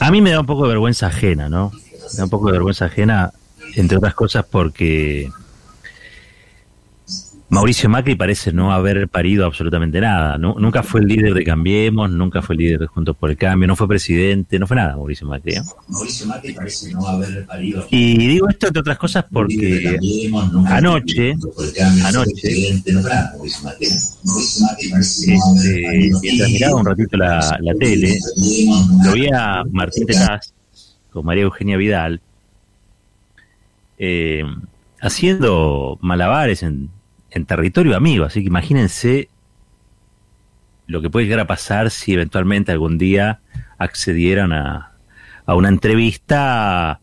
A 0.00 0.10
mí 0.10 0.20
me 0.20 0.30
da 0.30 0.40
un 0.40 0.46
poco 0.46 0.62
de 0.64 0.68
vergüenza 0.68 1.06
ajena, 1.06 1.48
¿no? 1.48 1.70
Me 2.12 2.18
da 2.18 2.24
un 2.24 2.30
poco 2.30 2.46
de 2.46 2.52
vergüenza 2.52 2.86
ajena, 2.86 3.32
entre 3.76 3.98
otras 3.98 4.14
cosas 4.14 4.44
porque 4.50 5.30
Mauricio 7.54 7.88
Macri 7.88 8.16
parece 8.16 8.52
no 8.52 8.72
haber 8.72 9.08
parido 9.08 9.46
absolutamente 9.46 10.00
nada. 10.00 10.36
nunca 10.38 10.82
fue 10.82 11.00
el 11.00 11.06
líder 11.06 11.34
de 11.34 11.44
Cambiemos, 11.44 12.10
nunca 12.10 12.42
fue 12.42 12.56
el 12.56 12.62
líder 12.62 12.80
de 12.80 12.86
Juntos 12.88 13.16
por 13.16 13.30
el 13.30 13.36
Cambio, 13.36 13.68
no 13.68 13.76
fue 13.76 13.86
presidente, 13.86 14.58
no 14.58 14.66
fue 14.66 14.76
nada 14.76 14.96
Mauricio 14.96 15.28
Macri. 15.28 15.54
¿eh? 15.54 15.62
Mauricio 15.88 16.26
Macri 16.26 16.52
parece 16.52 16.92
no 16.92 17.06
haber 17.06 17.46
parido. 17.46 17.86
Y 17.90 18.26
digo 18.26 18.48
esto 18.48 18.66
entre 18.66 18.80
otras 18.80 18.98
cosas 18.98 19.24
porque 19.30 19.96
anoche, 20.66 21.36
anoche, 22.04 22.70
este, 22.70 22.92
mientras 26.22 26.50
miraba 26.50 26.74
un 26.74 26.86
ratito 26.86 27.16
la, 27.16 27.56
la 27.60 27.74
tele, 27.74 28.18
lo 29.04 29.12
vi 29.12 29.28
a 29.32 29.62
Martín 29.70 30.06
Tetaz 30.06 30.52
con 31.12 31.24
María 31.24 31.44
Eugenia 31.44 31.76
Vidal 31.76 32.20
eh, 33.96 34.42
haciendo 35.00 35.98
malabares 36.00 36.64
en 36.64 36.90
en 37.34 37.46
territorio 37.46 37.96
amigo, 37.96 38.24
así 38.24 38.40
que 38.40 38.46
imagínense 38.46 39.28
lo 40.86 41.02
que 41.02 41.10
puede 41.10 41.26
llegar 41.26 41.40
a 41.40 41.46
pasar 41.46 41.90
si 41.90 42.14
eventualmente 42.14 42.72
algún 42.72 42.98
día 42.98 43.40
accedieran 43.78 44.52
a, 44.52 44.92
a 45.44 45.54
una 45.54 45.68
entrevista 45.68 47.00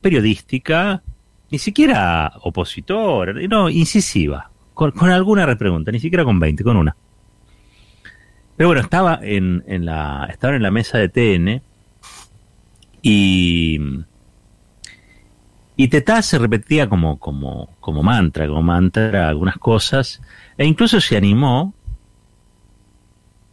periodística, 0.00 1.02
ni 1.50 1.58
siquiera 1.58 2.32
opositor, 2.42 3.48
no, 3.48 3.70
incisiva, 3.70 4.50
con, 4.74 4.92
alguna 5.10 5.46
repregunta, 5.46 5.92
ni 5.92 6.00
siquiera 6.00 6.24
con 6.24 6.38
20, 6.38 6.64
con 6.64 6.76
una. 6.76 6.96
Pero 8.56 8.68
bueno, 8.68 8.82
estaba 8.82 9.18
en, 9.22 9.64
en 9.66 9.86
la, 9.86 10.28
estaba 10.30 10.54
en 10.54 10.62
la 10.62 10.70
mesa 10.70 10.98
de 10.98 11.08
TN 11.08 11.62
y 13.00 13.80
y 15.82 15.88
Tetá 15.88 16.22
se 16.22 16.38
repetía 16.38 16.88
como, 16.88 17.18
como, 17.18 17.68
como 17.80 18.04
mantra, 18.04 18.46
como 18.46 18.62
mantra 18.62 19.28
algunas 19.28 19.56
cosas, 19.56 20.22
e 20.56 20.64
incluso 20.64 21.00
se 21.00 21.16
animó 21.16 21.74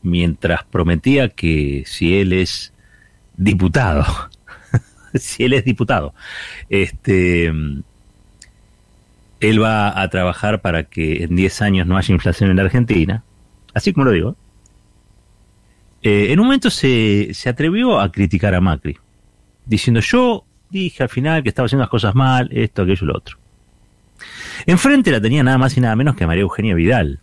mientras 0.04 0.64
prometía 0.64 1.30
que 1.30 1.82
si 1.88 2.20
él 2.20 2.34
es 2.34 2.72
diputado, 3.36 4.06
si 5.16 5.46
él 5.46 5.54
es 5.54 5.66
diputado, 5.66 6.14
este, 6.70 7.48
él 7.48 7.84
va 9.60 10.00
a 10.00 10.08
trabajar 10.12 10.62
para 10.62 10.84
que 10.84 11.24
en 11.24 11.36
10 11.36 11.64
años 11.64 11.88
no 11.88 11.98
haya 11.98 12.14
inflación 12.14 12.52
en 12.52 12.58
la 12.58 12.62
Argentina, 12.62 13.24
así 13.74 13.92
como 13.92 14.06
lo 14.06 14.12
digo. 14.12 14.36
Eh, 16.04 16.28
en 16.30 16.40
un 16.40 16.46
momento 16.46 16.70
se, 16.70 17.34
se 17.34 17.50
atrevió 17.50 18.00
a 18.00 18.12
criticar 18.12 18.54
a 18.54 18.62
Macri, 18.62 19.00
diciendo 19.66 20.00
yo 20.00 20.46
dije 20.70 21.04
al 21.04 21.10
final 21.10 21.44
que 21.44 21.50
estaba 21.50 21.66
haciendo 21.66 21.84
las 21.84 21.90
cosas 21.90 22.16
mal, 22.16 22.50
esto, 22.52 22.84
aquello, 22.84 23.08
lo 23.08 23.18
otro. 23.18 23.38
Enfrente 24.66 25.12
la 25.12 25.22
tenía 25.22 25.44
nada 25.44 25.58
más 25.58 25.78
y 25.78 25.82
nada 25.82 25.96
menos 25.96 26.16
que 26.16 26.28
María 26.28 26.42
Eugenia 26.42 26.76
Vidal. 26.76 27.20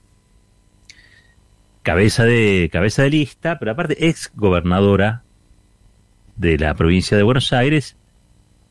Cabeza 1.83 2.25
de, 2.25 2.69
cabeza 2.73 3.03
de 3.03 3.11
lista, 3.11 3.59
pero 3.59 3.73
aparte 3.73 4.09
ex 4.09 4.33
gobernadora 4.35 5.23
de 6.37 6.59
la 6.59 6.75
provincia 6.75 7.17
de 7.17 7.23
Buenos 7.23 7.53
Aires, 7.53 7.97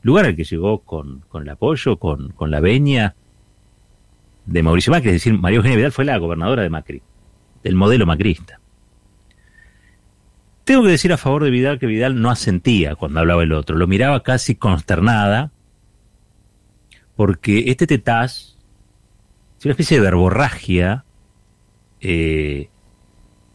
lugar 0.02 0.26
al 0.26 0.36
que 0.36 0.44
llegó 0.44 0.80
con, 0.80 1.20
con 1.28 1.42
el 1.42 1.48
apoyo, 1.48 1.98
con, 1.98 2.30
con 2.32 2.50
la 2.50 2.60
veña 2.60 3.14
de 4.44 4.62
Mauricio 4.62 4.92
Macri, 4.92 5.08
es 5.08 5.14
decir, 5.14 5.38
María 5.38 5.56
Eugenia 5.56 5.76
Vidal 5.76 5.92
fue 5.92 6.04
la 6.04 6.18
gobernadora 6.18 6.62
de 6.62 6.70
Macri, 6.70 7.02
del 7.62 7.74
modelo 7.74 8.06
macrista. 8.06 8.60
Tengo 10.66 10.82
que 10.82 10.88
decir 10.88 11.12
a 11.12 11.16
favor 11.16 11.44
de 11.44 11.50
Vidal 11.50 11.78
que 11.78 11.86
Vidal 11.86 12.20
no 12.20 12.28
asentía 12.28 12.96
cuando 12.96 13.20
hablaba 13.20 13.44
el 13.44 13.52
otro, 13.52 13.76
lo 13.76 13.86
miraba 13.86 14.24
casi 14.24 14.56
consternada, 14.56 15.52
porque 17.14 17.66
este 17.68 17.86
tetaz 17.86 18.56
es 19.60 19.64
una 19.64 19.70
especie 19.70 19.98
de 19.98 20.02
verborragia 20.02 21.04
eh, 22.00 22.68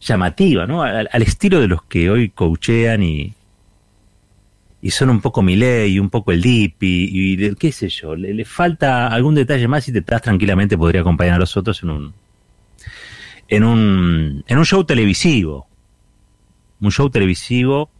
llamativa, 0.00 0.66
¿no? 0.66 0.84
Al, 0.84 1.06
estilo 1.22 1.60
de 1.60 1.68
los 1.68 1.82
que 1.82 2.08
hoy 2.08 2.30
coachean 2.30 3.02
y, 3.02 3.34
y 4.80 4.90
son 4.90 5.10
un 5.10 5.20
poco 5.20 5.42
Miley 5.42 5.98
un 5.98 6.08
poco 6.08 6.32
el 6.32 6.40
Dipi 6.40 7.10
y, 7.12 7.54
qué 7.56 7.72
sé 7.72 7.90
yo, 7.90 8.16
le, 8.16 8.42
falta 8.46 9.08
algún 9.08 9.34
detalle 9.34 9.68
más 9.68 9.86
y 9.86 9.92
Tetaz 9.92 10.22
tranquilamente 10.22 10.78
podría 10.78 11.02
acompañar 11.02 11.34
a 11.34 11.40
los 11.40 11.58
otros 11.58 11.82
en 11.82 11.90
un 11.90 12.14
en 13.48 13.64
un 13.64 14.44
en 14.48 14.58
un 14.58 14.64
show 14.64 14.82
televisivo 14.84 15.66
un 16.82 16.90
show 16.90 17.08
televisivo 17.08 17.90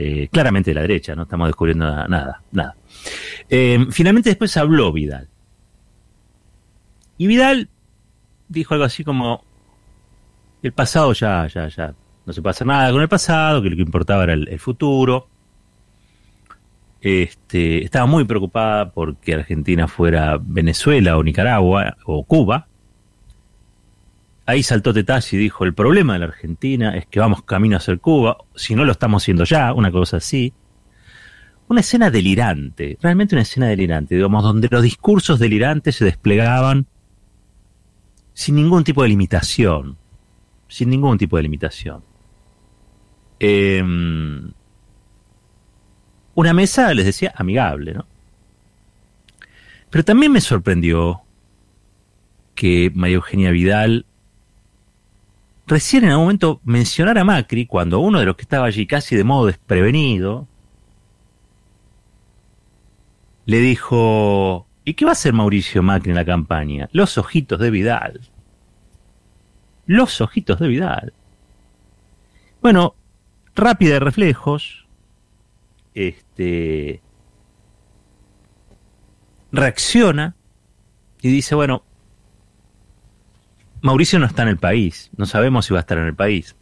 eh, 0.00 0.28
claramente 0.30 0.70
de 0.70 0.76
la 0.76 0.82
derecha, 0.82 1.16
no 1.16 1.24
estamos 1.24 1.48
descubriendo 1.48 1.84
nada, 1.84 2.40
nada. 2.52 2.76
Eh, 3.48 3.84
finalmente 3.90 4.30
después 4.30 4.56
habló 4.56 4.92
Vidal. 4.92 5.28
Y 7.16 7.26
Vidal 7.26 7.68
dijo 8.48 8.74
algo 8.74 8.86
así 8.86 9.02
como, 9.02 9.42
el 10.62 10.72
pasado 10.72 11.12
ya, 11.14 11.48
ya, 11.48 11.66
ya, 11.66 11.94
no 12.24 12.32
se 12.32 12.48
hacer 12.48 12.66
nada 12.66 12.92
con 12.92 13.02
el 13.02 13.08
pasado, 13.08 13.60
que 13.60 13.70
lo 13.70 13.76
que 13.76 13.82
importaba 13.82 14.22
era 14.22 14.34
el, 14.34 14.58
futuro. 14.60 15.26
Este, 17.00 17.82
estaba 17.82 18.06
muy 18.06 18.24
preocupada 18.24 18.92
porque 18.92 19.34
Argentina 19.34 19.88
fuera 19.88 20.38
Venezuela 20.40 21.16
o 21.16 21.24
Nicaragua 21.24 21.96
o 22.04 22.22
Cuba, 22.22 22.67
Ahí 24.48 24.62
saltó 24.62 24.94
Tetaz 24.94 25.34
y 25.34 25.36
dijo, 25.36 25.64
el 25.64 25.74
problema 25.74 26.14
de 26.14 26.20
la 26.20 26.24
Argentina 26.24 26.96
es 26.96 27.04
que 27.04 27.20
vamos 27.20 27.42
camino 27.42 27.76
a 27.76 27.80
ser 27.80 28.00
Cuba, 28.00 28.38
si 28.54 28.74
no 28.74 28.86
lo 28.86 28.92
estamos 28.92 29.22
haciendo 29.22 29.44
ya, 29.44 29.74
una 29.74 29.92
cosa 29.92 30.16
así. 30.16 30.54
Una 31.68 31.80
escena 31.80 32.10
delirante, 32.10 32.96
realmente 33.02 33.34
una 33.34 33.42
escena 33.42 33.66
delirante, 33.66 34.14
digamos, 34.14 34.42
donde 34.42 34.68
los 34.70 34.82
discursos 34.82 35.38
delirantes 35.38 35.96
se 35.96 36.06
desplegaban 36.06 36.86
sin 38.32 38.54
ningún 38.54 38.84
tipo 38.84 39.02
de 39.02 39.10
limitación, 39.10 39.98
sin 40.66 40.88
ningún 40.88 41.18
tipo 41.18 41.36
de 41.36 41.42
limitación. 41.42 42.02
Em, 43.38 44.50
una 46.34 46.54
mesa, 46.54 46.94
les 46.94 47.04
decía, 47.04 47.34
amigable, 47.36 47.92
¿no? 47.92 48.06
Pero 49.90 50.04
también 50.06 50.32
me 50.32 50.40
sorprendió 50.40 51.20
que 52.54 52.90
María 52.94 53.16
Eugenia 53.16 53.50
Vidal 53.50 54.06
recién 55.68 56.04
en 56.04 56.10
algún 56.10 56.24
momento 56.24 56.60
mencionar 56.64 57.18
a 57.18 57.24
Macri 57.24 57.66
cuando 57.66 58.00
uno 58.00 58.18
de 58.18 58.24
los 58.24 58.36
que 58.36 58.42
estaba 58.42 58.66
allí 58.66 58.86
casi 58.86 59.14
de 59.16 59.24
modo 59.24 59.46
desprevenido 59.46 60.48
le 63.44 63.60
dijo, 63.60 64.66
¿y 64.84 64.94
qué 64.94 65.04
va 65.04 65.12
a 65.12 65.12
hacer 65.12 65.32
Mauricio 65.32 65.82
Macri 65.82 66.10
en 66.10 66.16
la 66.16 66.24
campaña? 66.24 66.88
Los 66.92 67.16
ojitos 67.18 67.58
de 67.60 67.70
Vidal. 67.70 68.20
Los 69.86 70.20
ojitos 70.20 70.58
de 70.58 70.68
Vidal. 70.68 71.12
Bueno, 72.60 72.94
rápida 73.54 73.94
de 73.94 74.00
reflejos, 74.00 74.86
este, 75.94 77.00
reacciona 79.52 80.34
y 81.22 81.30
dice, 81.30 81.54
bueno, 81.54 81.84
Mauricio 83.80 84.18
no 84.18 84.26
está 84.26 84.42
en 84.42 84.48
el 84.48 84.56
país, 84.56 85.10
no 85.16 85.26
sabemos 85.26 85.66
si 85.66 85.72
va 85.72 85.80
a 85.80 85.82
estar 85.82 85.98
en 85.98 86.06
el 86.06 86.14
país. 86.14 86.56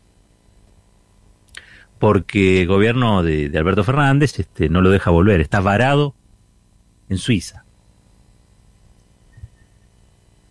Porque 1.99 2.63
el 2.63 2.67
gobierno 2.67 3.23
de, 3.23 3.51
Alberto 3.57 3.85
Fernández 3.85 4.39
este, 4.39 4.69
no 4.69 4.83
lo 4.83 4.91
deja 4.91 5.11
volver, 5.11 5.41
está 5.41 5.61
varado 5.61 6.15
en 7.09 7.19
Suiza. 7.19 7.65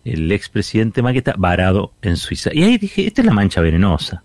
El 0.04 0.30
expresidente 0.32 1.02
Macri 1.02 1.18
está 1.18 1.34
varado 1.36 1.92
en 2.02 2.16
Suiza. 2.16 2.50
Y 2.52 2.62
ahí 2.62 2.78
dije, 2.78 3.06
esta 3.06 3.22
es 3.22 3.26
la 3.26 3.32
mancha 3.32 3.60
venenosa. 3.60 4.22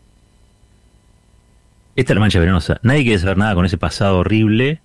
Esta 1.96 2.14
es 2.14 2.16
la 2.16 2.22
mancha 2.22 2.40
venenosa. 2.40 2.80
Nadie 2.84 3.04
quiere 3.04 3.20
saber 3.20 3.38
nada 3.38 3.56
con 3.56 3.66
ese 3.66 3.78
pasado 3.78 4.20
horrible. 4.20 4.82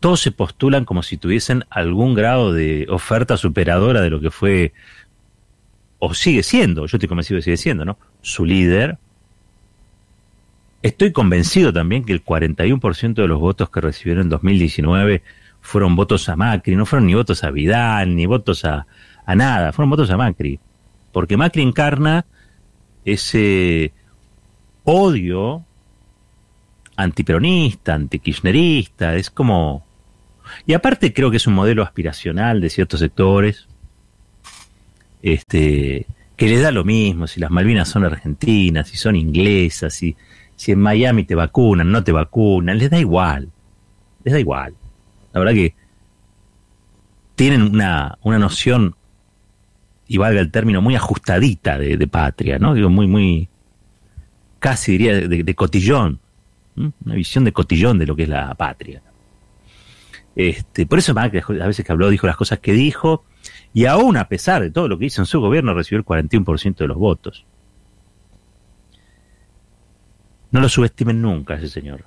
Todos 0.00 0.20
se 0.20 0.32
postulan 0.32 0.84
como 0.84 1.02
si 1.02 1.16
tuviesen 1.16 1.64
algún 1.70 2.14
grado 2.14 2.52
de 2.52 2.86
oferta 2.88 3.36
superadora 3.36 4.00
de 4.00 4.10
lo 4.10 4.20
que 4.20 4.30
fue 4.30 4.72
o 5.98 6.14
sigue 6.14 6.42
siendo, 6.42 6.86
yo 6.86 6.96
estoy 6.96 7.08
convencido 7.08 7.38
que 7.38 7.42
sigue 7.42 7.56
siendo, 7.56 7.84
¿no? 7.84 7.98
Su 8.22 8.44
líder. 8.44 8.98
Estoy 10.82 11.12
convencido 11.12 11.72
también 11.72 12.04
que 12.04 12.12
el 12.12 12.24
41% 12.24 13.14
de 13.14 13.28
los 13.28 13.40
votos 13.40 13.68
que 13.70 13.80
recibieron 13.80 14.24
en 14.24 14.28
2019 14.28 15.22
fueron 15.60 15.96
votos 15.96 16.28
a 16.28 16.36
Macri, 16.36 16.76
no 16.76 16.86
fueron 16.86 17.06
ni 17.06 17.14
votos 17.14 17.42
a 17.42 17.50
Vidal, 17.50 18.14
ni 18.14 18.26
votos 18.26 18.64
a, 18.64 18.86
a 19.26 19.34
nada, 19.34 19.72
fueron 19.72 19.90
votos 19.90 20.10
a 20.10 20.16
Macri. 20.16 20.60
Porque 21.12 21.36
Macri 21.36 21.62
encarna 21.62 22.26
ese 23.04 23.92
odio 24.84 25.64
antiperonista, 26.96 27.94
antikirchnerista, 27.94 29.16
es 29.16 29.30
como... 29.30 29.86
Y 30.66 30.72
aparte 30.72 31.12
creo 31.12 31.30
que 31.30 31.36
es 31.36 31.46
un 31.46 31.54
modelo 31.54 31.82
aspiracional 31.82 32.60
de 32.60 32.70
ciertos 32.70 33.00
sectores, 33.00 33.67
este, 35.22 36.06
que 36.36 36.48
les 36.48 36.62
da 36.62 36.70
lo 36.70 36.84
mismo 36.84 37.26
si 37.26 37.40
las 37.40 37.50
Malvinas 37.50 37.88
son 37.88 38.04
argentinas, 38.04 38.88
si 38.88 38.96
son 38.96 39.16
inglesas, 39.16 39.94
si, 39.94 40.16
si 40.56 40.72
en 40.72 40.80
Miami 40.80 41.24
te 41.24 41.34
vacunan, 41.34 41.90
no 41.90 42.04
te 42.04 42.12
vacunan, 42.12 42.78
les 42.78 42.90
da 42.90 42.98
igual, 42.98 43.50
les 44.24 44.34
da 44.34 44.40
igual. 44.40 44.74
La 45.32 45.40
verdad 45.40 45.54
que 45.54 45.74
tienen 47.34 47.62
una, 47.62 48.18
una 48.22 48.38
noción, 48.38 48.96
y 50.08 50.16
valga 50.16 50.40
el 50.40 50.50
término, 50.50 50.80
muy 50.80 50.96
ajustadita 50.96 51.78
de, 51.78 52.06
patria, 52.08 52.58
¿no? 52.58 52.72
Digo, 52.74 52.88
muy, 52.88 53.06
muy, 53.06 53.48
casi 54.58 54.92
diría 54.92 55.28
de, 55.28 55.54
cotillón, 55.54 56.18
una 56.76 57.14
visión 57.14 57.44
de 57.44 57.52
cotillón 57.52 57.98
de 57.98 58.06
lo 58.06 58.16
que 58.16 58.22
es 58.22 58.28
la 58.28 58.54
patria. 58.54 59.02
Este, 60.34 60.86
por 60.86 60.98
eso 60.98 61.12
Macri 61.14 61.40
a 61.40 61.66
veces 61.66 61.84
que 61.84 61.92
habló 61.92 62.08
dijo 62.08 62.26
las 62.26 62.36
cosas 62.36 62.60
que 62.60 62.72
dijo, 62.72 63.24
y 63.72 63.84
aún 63.84 64.16
a 64.16 64.28
pesar 64.28 64.62
de 64.62 64.70
todo 64.70 64.88
lo 64.88 64.98
que 64.98 65.06
hizo 65.06 65.22
en 65.22 65.26
su 65.26 65.40
gobierno 65.40 65.74
recibió 65.74 65.98
el 65.98 66.04
41% 66.04 66.76
de 66.76 66.88
los 66.88 66.96
votos. 66.96 67.44
No 70.50 70.60
lo 70.60 70.68
subestimen 70.68 71.20
nunca 71.20 71.54
ese 71.54 71.68
señor. 71.68 72.04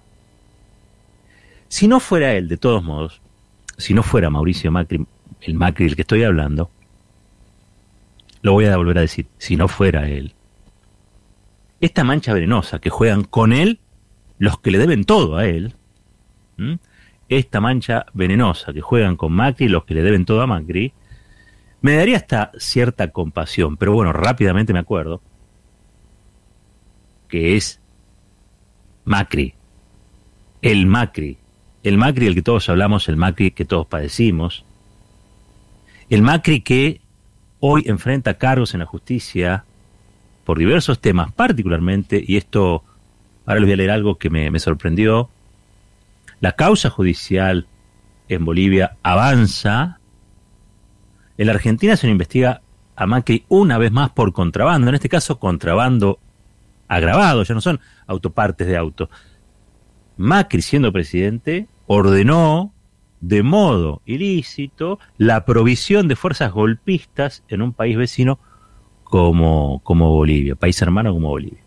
Si 1.67 1.87
no 1.87 1.99
fuera 1.99 2.33
él, 2.33 2.47
de 2.47 2.57
todos 2.57 2.83
modos, 2.83 3.21
si 3.77 3.93
no 3.93 4.03
fuera 4.03 4.29
Mauricio 4.29 4.71
Macri, 4.71 5.05
el 5.41 5.53
Macri 5.53 5.85
del 5.85 5.95
que 5.95 6.01
estoy 6.01 6.23
hablando, 6.23 6.69
lo 8.41 8.53
voy 8.53 8.65
a 8.65 8.75
volver 8.75 8.97
a 8.97 9.01
decir, 9.01 9.27
si 9.37 9.55
no 9.55 9.67
fuera 9.67 10.09
él, 10.09 10.33
esta 11.79 12.03
mancha 12.03 12.33
venenosa 12.33 12.79
que 12.79 12.89
juegan 12.89 13.23
con 13.23 13.53
él 13.53 13.79
los 14.37 14.59
que 14.59 14.71
le 14.71 14.79
deben 14.79 15.03
todo 15.03 15.37
a 15.37 15.45
él, 15.45 15.75
esta 17.29 17.61
mancha 17.61 18.05
venenosa 18.13 18.73
que 18.73 18.81
juegan 18.81 19.15
con 19.15 19.31
Macri 19.31 19.67
los 19.67 19.85
que 19.85 19.93
le 19.93 20.01
deben 20.01 20.25
todo 20.25 20.41
a 20.41 20.47
Macri, 20.47 20.93
me 21.81 21.95
daría 21.95 22.18
hasta 22.18 22.51
cierta 22.57 23.10
compasión, 23.10 23.75
pero 23.78 23.94
bueno, 23.94 24.13
rápidamente 24.13 24.74
me 24.74 24.80
acuerdo 24.80 25.22
que 27.28 27.56
es 27.56 27.80
Macri, 29.06 29.56
el 30.62 30.86
Macri, 30.86 31.38
el 31.83 31.98
Macri 31.98 32.25
del 32.25 32.36
que 32.36 32.42
todos 32.42 32.69
hablamos, 32.69 33.10
el 33.10 33.18
Macri 33.18 33.51
que 33.51 33.66
todos 33.66 33.88
padecimos, 33.88 34.63
el 36.10 36.22
Macri 36.22 36.62
que 36.62 37.01
hoy 37.60 37.83
enfrenta 37.88 38.38
cargos 38.38 38.74
en 38.74 38.81
la 38.81 38.86
justicia 38.86 39.63
por 40.44 40.60
diversos 40.60 41.00
temas, 41.00 41.31
particularmente, 41.31 42.24
y 42.25 42.38
esto, 42.38 42.83
ahora 43.45 43.62
les 43.62 43.68
voy 43.68 43.74
a 43.74 43.78
leer 43.78 43.92
algo 43.92 44.18
que 44.18 44.30
me, 44.30 44.51
me 44.51 44.60
sorprendió, 44.60 45.30
la 46.42 46.51
causa 46.51 46.89
judicial 46.89 47.68
en 48.28 48.44
Bolivia 48.44 48.98
avanza, 49.04 50.00
en 51.38 51.48
la 51.48 51.54
Argentina 51.54 51.95
se 51.95 52.07
le 52.07 52.12
investiga 52.12 52.62
a 52.95 53.06
Macri 53.06 53.45
una 53.50 53.78
vez 53.78 53.92
más 53.92 54.12
por 54.12 54.33
contrabando, 54.33 54.89
en 54.89 54.95
este 54.95 55.10
caso 55.10 55.39
contrabando 55.39 56.19
agravado, 56.88 57.44
ya 57.44 57.56
no 57.56 57.62
son 57.62 57.80
autopartes 58.06 58.68
de 58.68 58.78
auto. 58.78 59.10
Macri, 60.18 60.62
siendo 60.62 60.92
presidente, 60.92 61.68
ordenó 61.88 62.74
de 63.22 63.44
modo 63.44 64.01
ilícito 64.06 65.00
la 65.18 65.45
provisión 65.45 66.07
de 66.07 66.16
fuerzas 66.16 66.51
golpistas 66.51 67.44
en 67.48 67.62
un 67.62 67.74
país 67.74 67.95
vecino 67.95 68.39
como, 69.04 69.81
como 69.83 70.12
Bolivia, 70.12 70.56
país 70.56 70.81
hermano 70.81 71.13
como 71.13 71.30
Bolivia. 71.30 71.62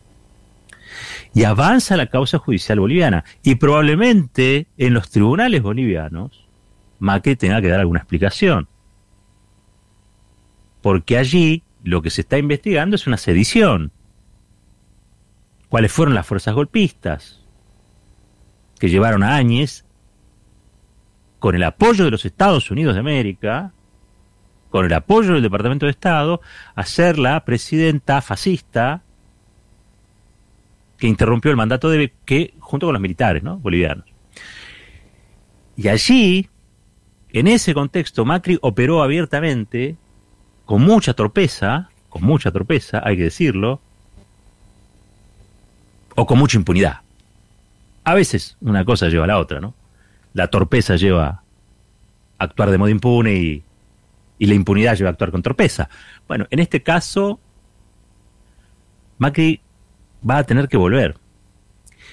Y 1.33 1.45
avanza 1.45 1.97
la 1.97 2.07
causa 2.07 2.39
judicial 2.39 2.79
boliviana. 2.79 3.25
Y 3.43 3.57
probablemente 3.57 4.69
en 4.79 4.95
los 4.95 5.11
tribunales 5.11 5.63
bolivianos 5.63 6.45
Macri 6.99 7.37
tenga 7.37 7.61
que 7.61 7.69
dar 7.69 7.81
alguna 7.81 8.01
explicación. 8.01 8.69
Porque 10.85 11.17
allí 11.17 11.63
lo 11.83 12.03
que 12.03 12.11
se 12.11 12.21
está 12.21 12.37
investigando 12.37 12.95
es 12.95 13.07
una 13.07 13.17
sedición 13.17 13.91
cuáles 15.71 15.91
fueron 15.91 16.15
las 16.15 16.27
fuerzas 16.27 16.55
golpistas 16.55 17.41
que 18.79 18.91
llevaron 18.91 19.23
a 19.23 19.37
Áñez, 19.37 19.87
con 21.39 21.55
el 21.55 21.63
apoyo 21.63 22.05
de 22.05 22.11
los 22.11 22.27
Estados 22.27 22.71
Unidos 22.71 22.93
de 22.93 23.01
América, 23.01 23.73
con 24.69 24.85
el 24.85 24.93
apoyo 24.93 25.33
del 25.33 25.43
Departamento 25.43 25.87
de 25.87 25.93
Estado, 25.93 26.43
a 26.75 26.85
ser 26.85 27.19
la 27.19 27.43
presidenta 27.47 28.21
fascista 28.21 29.03
que 30.99 31.07
interrumpió 31.07 31.51
el 31.51 31.57
mandato 31.57 31.89
de 31.89 32.13
que 32.27 32.53
junto 32.61 32.89
con 32.89 32.93
los 32.93 33.01
militares 33.01 33.43
¿no? 33.43 33.57
bolivianos. 33.57 34.05
Y 35.79 35.89
allí, 35.89 36.51
en 37.31 37.47
ese 37.47 37.73
contexto, 37.73 38.27
Macri 38.27 38.59
operó 38.61 39.03
abiertamente, 39.03 39.97
con 40.65 40.83
mucha 40.83 41.15
torpeza, 41.15 41.91
con 42.09 42.23
mucha 42.23 42.51
torpeza, 42.51 43.03
hay 43.05 43.17
que 43.17 43.25
decirlo, 43.25 43.81
o 46.15 46.27
con 46.27 46.39
mucha 46.39 46.57
impunidad. 46.57 47.01
A 48.05 48.15
veces 48.15 48.57
una 48.61 48.85
cosa 48.85 49.09
lleva 49.09 49.25
a 49.25 49.29
la 49.29 49.39
otra, 49.39 49.61
¿no? 49.61 49.75
La 50.33 50.49
torpeza 50.49 50.97
lleva 50.97 51.27
a 52.39 52.45
actuar 52.45 52.71
de 52.71 52.79
modo 52.79 52.91
impune 52.91 53.35
y, 53.35 53.63
y 54.39 54.47
la 54.47 54.55
impunidad 54.55 54.97
lleva 54.97 55.11
a 55.11 55.13
actuar 55.13 55.31
con 55.31 55.43
torpeza. 55.43 55.89
Bueno, 56.29 56.47
en 56.51 56.59
este 56.59 56.83
caso, 56.83 57.41
Macri 59.19 59.61
va 60.29 60.39
a 60.39 60.45
tener 60.45 60.69
que 60.69 60.77
volver. 60.77 61.17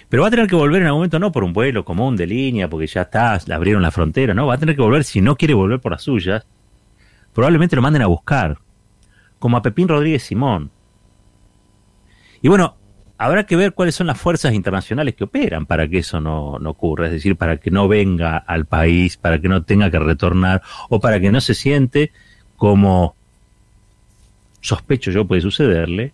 Pero 0.09 0.23
va 0.23 0.27
a 0.27 0.31
tener 0.31 0.47
que 0.47 0.55
volver 0.55 0.81
en 0.81 0.87
algún 0.87 0.99
momento 0.99 1.19
no 1.19 1.31
por 1.31 1.43
un 1.43 1.53
vuelo 1.53 1.85
común 1.85 2.17
de 2.17 2.27
línea, 2.27 2.69
porque 2.69 2.87
ya 2.87 3.03
está, 3.03 3.39
le 3.45 3.53
abrieron 3.53 3.81
la 3.81 3.91
frontera, 3.91 4.33
no, 4.33 4.47
va 4.47 4.55
a 4.55 4.57
tener 4.57 4.75
que 4.75 4.81
volver 4.81 5.03
si 5.03 5.21
no 5.21 5.35
quiere 5.35 5.53
volver 5.53 5.79
por 5.79 5.93
las 5.93 6.03
suyas. 6.03 6.45
Probablemente 7.33 7.75
lo 7.75 7.81
manden 7.81 8.01
a 8.01 8.07
buscar, 8.07 8.57
como 9.39 9.57
a 9.57 9.61
Pepín 9.61 9.87
Rodríguez 9.87 10.23
Simón. 10.23 10.71
Y 12.41 12.47
bueno, 12.47 12.75
habrá 13.17 13.45
que 13.45 13.55
ver 13.55 13.73
cuáles 13.73 13.93
son 13.93 14.07
las 14.07 14.19
fuerzas 14.19 14.53
internacionales 14.53 15.15
que 15.15 15.25
operan 15.25 15.67
para 15.67 15.87
que 15.87 15.99
eso 15.99 16.19
no, 16.19 16.53
ocurra, 16.53 17.05
es 17.05 17.11
decir, 17.11 17.35
para 17.35 17.57
que 17.57 17.69
no 17.69 17.87
venga 17.87 18.37
al 18.37 18.65
país, 18.65 19.15
para 19.15 19.39
que 19.39 19.47
no 19.47 19.63
tenga 19.63 19.91
que 19.91 19.99
retornar 19.99 20.63
o 20.89 20.99
para 20.99 21.19
que 21.19 21.31
no 21.31 21.39
se 21.39 21.53
siente 21.53 22.11
como 22.57 23.15
sospecho 24.59 25.11
yo 25.11 25.25
puede 25.25 25.41
sucederle 25.41 26.13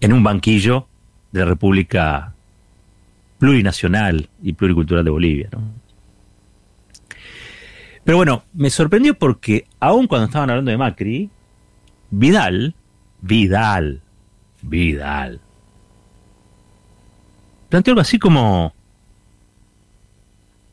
en 0.00 0.12
un 0.12 0.22
banquillo 0.22 0.86
de 1.30 1.40
la 1.40 1.46
República 1.46 2.32
Plurinacional 3.38 4.28
y 4.42 4.52
Pluricultural 4.52 5.04
de 5.04 5.10
Bolivia. 5.10 5.48
Pero 8.04 8.18
bueno, 8.18 8.44
me 8.52 8.70
sorprendió 8.70 9.18
porque 9.18 9.66
aun 9.80 10.06
cuando 10.06 10.26
estaban 10.26 10.50
hablando 10.50 10.70
de 10.70 10.76
Macri, 10.76 11.30
Vidal, 12.10 12.74
Vidal, 13.22 14.02
Vidal, 14.62 15.40
planteó 17.70 17.92
algo 17.92 18.02
así 18.02 18.18
como 18.18 18.74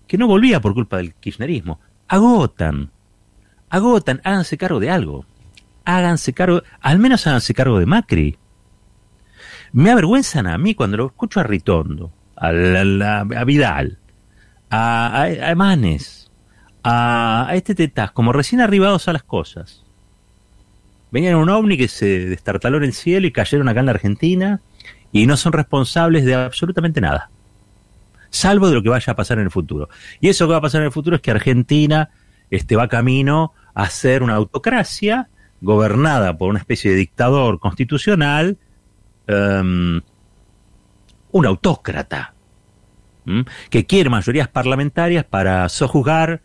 que 0.07 0.17
no 0.17 0.27
volvía 0.27 0.59
por 0.59 0.73
culpa 0.73 0.97
del 0.97 1.13
kirchnerismo. 1.13 1.79
Agotan, 2.09 2.91
agotan, 3.69 4.19
háganse 4.25 4.57
cargo 4.57 4.81
de 4.81 4.89
algo. 4.89 5.25
Háganse 5.85 6.33
cargo, 6.33 6.63
al 6.81 6.99
menos 6.99 7.25
háganse 7.25 7.53
cargo 7.53 7.79
de 7.79 7.85
Macri. 7.85 8.37
Me 9.71 9.89
avergüenzan 9.89 10.47
a 10.47 10.57
mí 10.57 10.75
cuando 10.75 10.97
lo 10.97 11.05
escucho 11.07 11.39
a 11.39 11.43
Ritondo, 11.43 12.11
a, 12.35 12.51
Vidal, 13.45 13.99
a, 14.69 15.23
a, 15.23 15.55
Manes, 15.55 16.20
a, 16.83 17.49
este 17.53 17.75
Tetaz, 17.75 18.11
como 18.11 18.33
recién 18.33 18.61
arribados 18.61 19.07
a 19.07 19.13
las 19.13 19.23
cosas. 19.23 19.83
Venían 21.11 21.33
en 21.33 21.39
un 21.39 21.49
ovni 21.49 21.77
que 21.77 21.87
se 21.87 22.25
destartaló 22.25 22.77
en 22.77 22.83
el 22.83 22.93
cielo 22.93 23.27
y 23.27 23.31
cayeron 23.31 23.67
acá 23.67 23.81
en 23.81 23.85
la 23.87 23.91
Argentina 23.91 24.61
y 25.11 25.25
no 25.25 25.35
son 25.37 25.53
responsables 25.53 26.23
de 26.23 26.35
absolutamente 26.35 27.01
nada, 27.01 27.29
salvo 28.29 28.69
de 28.69 28.75
lo 28.75 28.81
que 28.81 28.89
vaya 28.89 29.11
a 29.11 29.15
pasar 29.15 29.37
en 29.39 29.45
el 29.45 29.51
futuro. 29.51 29.89
Y 30.21 30.29
eso 30.29 30.47
que 30.47 30.51
va 30.51 30.57
a 30.57 30.61
pasar 30.61 30.81
en 30.81 30.85
el 30.85 30.93
futuro 30.93 31.17
es 31.17 31.21
que 31.21 31.31
Argentina 31.31 32.09
este, 32.49 32.75
va 32.75 32.87
camino 32.87 33.53
a 33.73 33.89
ser 33.89 34.23
una 34.23 34.35
autocracia 34.35 35.27
gobernada 35.59 36.37
por 36.37 36.49
una 36.49 36.59
especie 36.59 36.91
de 36.91 36.97
dictador 36.97 37.59
constitucional, 37.59 38.57
um, 39.27 40.01
un 41.31 41.45
autócrata, 41.45 42.33
que 43.69 43.85
quiere 43.85 44.09
mayorías 44.09 44.47
parlamentarias 44.47 45.23
para 45.23 45.69
sojuzgar 45.69 46.41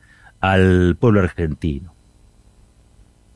al 0.53 0.97
pueblo 0.97 1.21
argentino. 1.21 1.93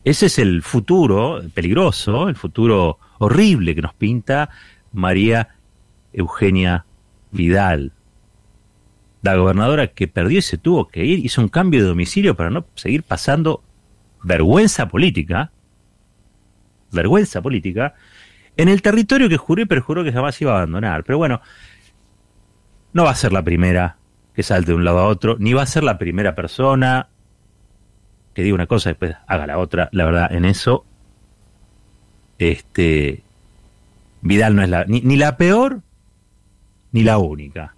Ese 0.04 0.26
es 0.26 0.38
el 0.38 0.62
futuro 0.62 1.42
peligroso, 1.52 2.28
el 2.28 2.36
futuro 2.36 2.98
horrible 3.18 3.74
que 3.74 3.82
nos 3.82 3.94
pinta 3.94 4.48
María 4.92 5.48
Eugenia 6.12 6.86
Vidal, 7.32 7.92
la 9.22 9.36
gobernadora 9.36 9.88
que 9.88 10.08
perdió 10.08 10.38
y 10.38 10.42
se 10.42 10.56
tuvo 10.56 10.88
que 10.88 11.04
ir, 11.04 11.24
hizo 11.24 11.42
un 11.42 11.48
cambio 11.48 11.82
de 11.82 11.88
domicilio 11.88 12.34
para 12.34 12.50
no 12.50 12.66
seguir 12.74 13.02
pasando 13.02 13.62
vergüenza 14.22 14.88
política, 14.88 15.52
vergüenza 16.90 17.42
política, 17.42 17.94
en 18.56 18.68
el 18.68 18.82
territorio 18.82 19.28
que 19.28 19.36
juró 19.36 19.62
y 19.62 19.66
perjuró 19.66 20.02
que 20.02 20.12
jamás 20.12 20.40
iba 20.40 20.52
a 20.52 20.56
abandonar. 20.56 21.04
Pero 21.04 21.18
bueno, 21.18 21.40
no 22.92 23.04
va 23.04 23.10
a 23.10 23.14
ser 23.14 23.32
la 23.32 23.42
primera 23.42 23.99
que 24.40 24.44
salte 24.44 24.70
de 24.70 24.76
un 24.76 24.86
lado 24.86 25.00
a 25.00 25.06
otro, 25.06 25.36
ni 25.38 25.52
va 25.52 25.60
a 25.60 25.66
ser 25.66 25.84
la 25.84 25.98
primera 25.98 26.34
persona 26.34 27.10
que 28.32 28.42
diga 28.42 28.54
una 28.54 28.66
cosa 28.66 28.88
y 28.88 28.92
después 28.92 29.14
haga 29.26 29.46
la 29.46 29.58
otra. 29.58 29.90
La 29.92 30.06
verdad, 30.06 30.32
en 30.32 30.46
eso, 30.46 30.86
este, 32.38 33.22
Vidal 34.22 34.56
no 34.56 34.62
es 34.62 34.70
la, 34.70 34.86
ni, 34.86 35.02
la 35.18 35.36
peor, 35.36 35.82
ni 36.92 37.02
la 37.02 37.18
única. 37.18 37.74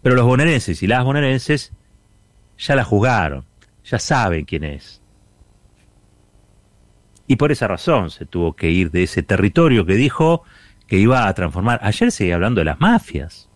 Pero 0.00 0.14
los 0.14 0.26
bonaerenses 0.26 0.80
y 0.84 0.86
las 0.86 1.02
bonaerenses 1.02 1.72
ya 2.56 2.76
la 2.76 2.84
juzgaron, 2.84 3.44
ya 3.84 3.98
saben 3.98 4.44
quién 4.44 4.62
es. 4.62 5.02
Y 7.26 7.34
por 7.34 7.50
esa 7.50 7.66
razón 7.66 8.10
se 8.10 8.26
tuvo 8.26 8.54
que 8.54 8.70
ir 8.70 8.92
de 8.92 9.02
ese 9.02 9.24
territorio 9.24 9.84
que 9.84 9.94
dijo 9.94 10.44
que 10.86 10.98
iba 10.98 11.26
a 11.26 11.34
transformar. 11.34 11.80
Ayer 11.82 12.12
seguía 12.12 12.36
hablando 12.36 12.60
de 12.60 12.66
las 12.66 12.78
mafias. 12.78 13.48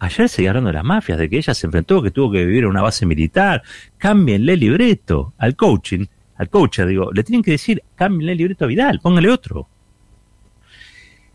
Ayer 0.00 0.48
hablando 0.48 0.68
de 0.68 0.74
las 0.74 0.84
mafias, 0.84 1.18
de 1.18 1.28
que 1.28 1.38
ella 1.38 1.54
se 1.54 1.66
enfrentó, 1.66 2.02
que 2.02 2.12
tuvo 2.12 2.30
que 2.30 2.44
vivir 2.44 2.62
en 2.64 2.70
una 2.70 2.82
base 2.82 3.04
militar. 3.04 3.62
Cámbienle 3.96 4.52
el 4.52 4.60
libreto 4.60 5.34
al 5.38 5.56
coaching, 5.56 6.06
al 6.36 6.48
coach, 6.48 6.80
digo, 6.80 7.10
le 7.12 7.24
tienen 7.24 7.42
que 7.42 7.50
decir, 7.52 7.82
cámbienle 7.96 8.32
el 8.32 8.38
libreto 8.38 8.64
a 8.64 8.68
Vidal, 8.68 9.00
póngale 9.00 9.28
otro. 9.28 9.68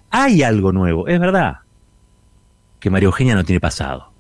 Hay 0.10 0.43
algo 0.43 0.72
nuevo, 0.72 1.08
es 1.08 1.20
verdad, 1.20 1.60
que 2.79 2.89
María 2.89 3.08
Eugenia 3.08 3.36
no 3.36 3.43
tiene 3.43 3.60
pasado. 3.60 4.12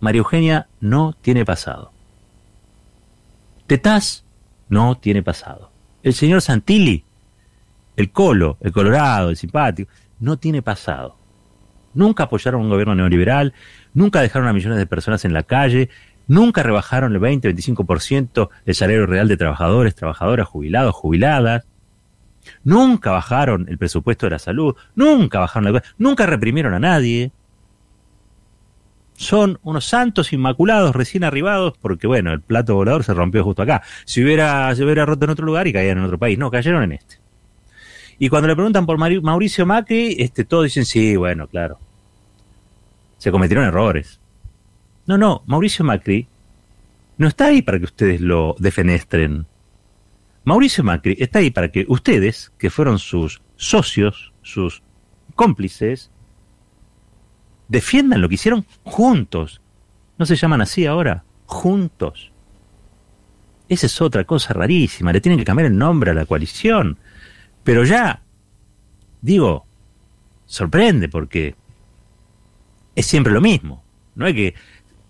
María 0.00 0.18
Eugenia 0.18 0.68
no 0.80 1.14
tiene 1.20 1.44
pasado. 1.44 1.92
Tetaz 3.66 4.24
no 4.68 4.96
tiene 4.96 5.22
pasado. 5.22 5.70
El 6.02 6.14
señor 6.14 6.42
Santilli, 6.42 7.04
el 7.96 8.12
Colo, 8.12 8.58
el 8.60 8.72
Colorado, 8.72 9.30
el 9.30 9.36
simpático, 9.36 9.90
no 10.20 10.38
tiene 10.38 10.62
pasado. 10.62 11.17
Nunca 11.98 12.22
apoyaron 12.22 12.60
un 12.60 12.70
gobierno 12.70 12.94
neoliberal, 12.94 13.54
nunca 13.92 14.20
dejaron 14.20 14.46
a 14.46 14.52
millones 14.52 14.78
de 14.78 14.86
personas 14.86 15.24
en 15.24 15.32
la 15.32 15.42
calle, 15.42 15.88
nunca 16.28 16.62
rebajaron 16.62 17.12
el 17.12 17.20
20-25% 17.20 18.50
el 18.66 18.74
salario 18.76 19.04
real 19.06 19.26
de 19.26 19.36
trabajadores, 19.36 19.96
trabajadoras, 19.96 20.46
jubilados, 20.46 20.94
jubiladas, 20.94 21.66
nunca 22.62 23.10
bajaron 23.10 23.66
el 23.68 23.78
presupuesto 23.78 24.26
de 24.26 24.30
la 24.30 24.38
salud, 24.38 24.76
nunca 24.94 25.40
bajaron 25.40 25.72
la... 25.72 25.82
nunca 25.98 26.24
reprimieron 26.24 26.72
a 26.72 26.78
nadie. 26.78 27.32
Son 29.16 29.58
unos 29.64 29.84
santos 29.84 30.32
inmaculados 30.32 30.94
recién 30.94 31.24
arribados 31.24 31.76
porque, 31.80 32.06
bueno, 32.06 32.32
el 32.32 32.40
plato 32.40 32.76
volador 32.76 33.02
se 33.02 33.12
rompió 33.12 33.42
justo 33.42 33.62
acá. 33.62 33.82
Si 34.04 34.22
hubiera, 34.22 34.72
se 34.76 34.84
hubiera 34.84 35.04
roto 35.04 35.24
en 35.24 35.32
otro 35.32 35.46
lugar 35.46 35.66
y 35.66 35.72
caían 35.72 35.98
en 35.98 36.04
otro 36.04 36.16
país. 36.16 36.38
No, 36.38 36.48
cayeron 36.48 36.84
en 36.84 36.92
este. 36.92 37.18
Y 38.20 38.28
cuando 38.28 38.46
le 38.46 38.54
preguntan 38.54 38.86
por 38.86 38.98
Mauricio 38.98 39.66
Macri, 39.66 40.14
este, 40.20 40.44
todos 40.44 40.64
dicen, 40.64 40.84
sí, 40.84 41.16
bueno, 41.16 41.48
claro. 41.48 41.80
Se 43.18 43.30
cometieron 43.30 43.66
errores. 43.66 44.20
No, 45.06 45.18
no, 45.18 45.42
Mauricio 45.46 45.84
Macri 45.84 46.28
no 47.18 47.26
está 47.26 47.46
ahí 47.46 47.62
para 47.62 47.78
que 47.78 47.84
ustedes 47.84 48.20
lo 48.20 48.54
defenestren. 48.58 49.46
Mauricio 50.44 50.84
Macri 50.84 51.16
está 51.18 51.40
ahí 51.40 51.50
para 51.50 51.70
que 51.70 51.84
ustedes, 51.88 52.52
que 52.58 52.70
fueron 52.70 52.98
sus 52.98 53.42
socios, 53.56 54.32
sus 54.42 54.82
cómplices, 55.34 56.10
defiendan 57.68 58.22
lo 58.22 58.28
que 58.28 58.36
hicieron 58.36 58.66
juntos. 58.84 59.60
¿No 60.16 60.26
se 60.26 60.36
llaman 60.36 60.60
así 60.60 60.86
ahora? 60.86 61.24
Juntos. 61.46 62.32
Esa 63.68 63.86
es 63.86 64.00
otra 64.00 64.24
cosa 64.24 64.54
rarísima. 64.54 65.12
Le 65.12 65.20
tienen 65.20 65.38
que 65.38 65.44
cambiar 65.44 65.66
el 65.66 65.76
nombre 65.76 66.10
a 66.10 66.14
la 66.14 66.24
coalición. 66.24 66.98
Pero 67.64 67.84
ya, 67.84 68.22
digo, 69.20 69.66
sorprende 70.46 71.08
porque 71.08 71.54
es 72.98 73.06
siempre 73.06 73.32
lo 73.32 73.40
mismo. 73.40 73.84
No 74.14 74.26
es 74.26 74.34
que 74.34 74.54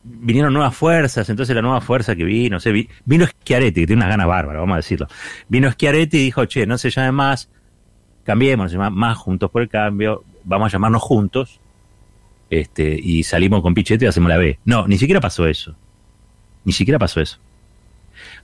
vinieron 0.04 0.52
nuevas 0.52 0.76
fuerzas, 0.76 1.28
entonces 1.28 1.54
la 1.54 1.62
nueva 1.62 1.80
fuerza 1.80 2.14
que 2.14 2.25
vino, 2.25 2.59
no 2.64 2.73
vino 3.04 3.26
Schiaretti, 3.26 3.80
que 3.80 3.87
tiene 3.87 4.00
unas 4.00 4.11
ganas 4.11 4.26
bárbaras, 4.26 4.61
vamos 4.61 4.75
a 4.75 4.76
decirlo. 4.78 5.07
Vino 5.49 5.71
Schiaretti 5.71 6.18
y 6.18 6.25
dijo, 6.25 6.45
che, 6.45 6.66
no 6.66 6.78
se 6.78 6.90
llame 6.90 7.12
más, 7.12 7.49
cambiemos, 8.25 8.75
más 8.75 9.16
Juntos 9.18 9.50
por 9.50 9.62
el 9.62 9.68
Cambio, 9.68 10.25
vamos 10.45 10.66
a 10.66 10.73
llamarnos 10.73 11.02
juntos, 11.02 11.61
este, 12.50 12.99
y 13.02 13.23
salimos 13.23 13.62
con 13.62 13.75
Pichetto 13.75 14.04
y 14.04 14.09
hacemos 14.09 14.28
la 14.28 14.37
B. 14.37 14.59
No, 14.64 14.87
ni 14.87 14.99
siquiera 14.99 15.21
pasó 15.21 15.47
eso. 15.47 15.75
Ni 16.64 16.73
siquiera 16.73 16.99
pasó 16.99 17.21
eso 17.21 17.38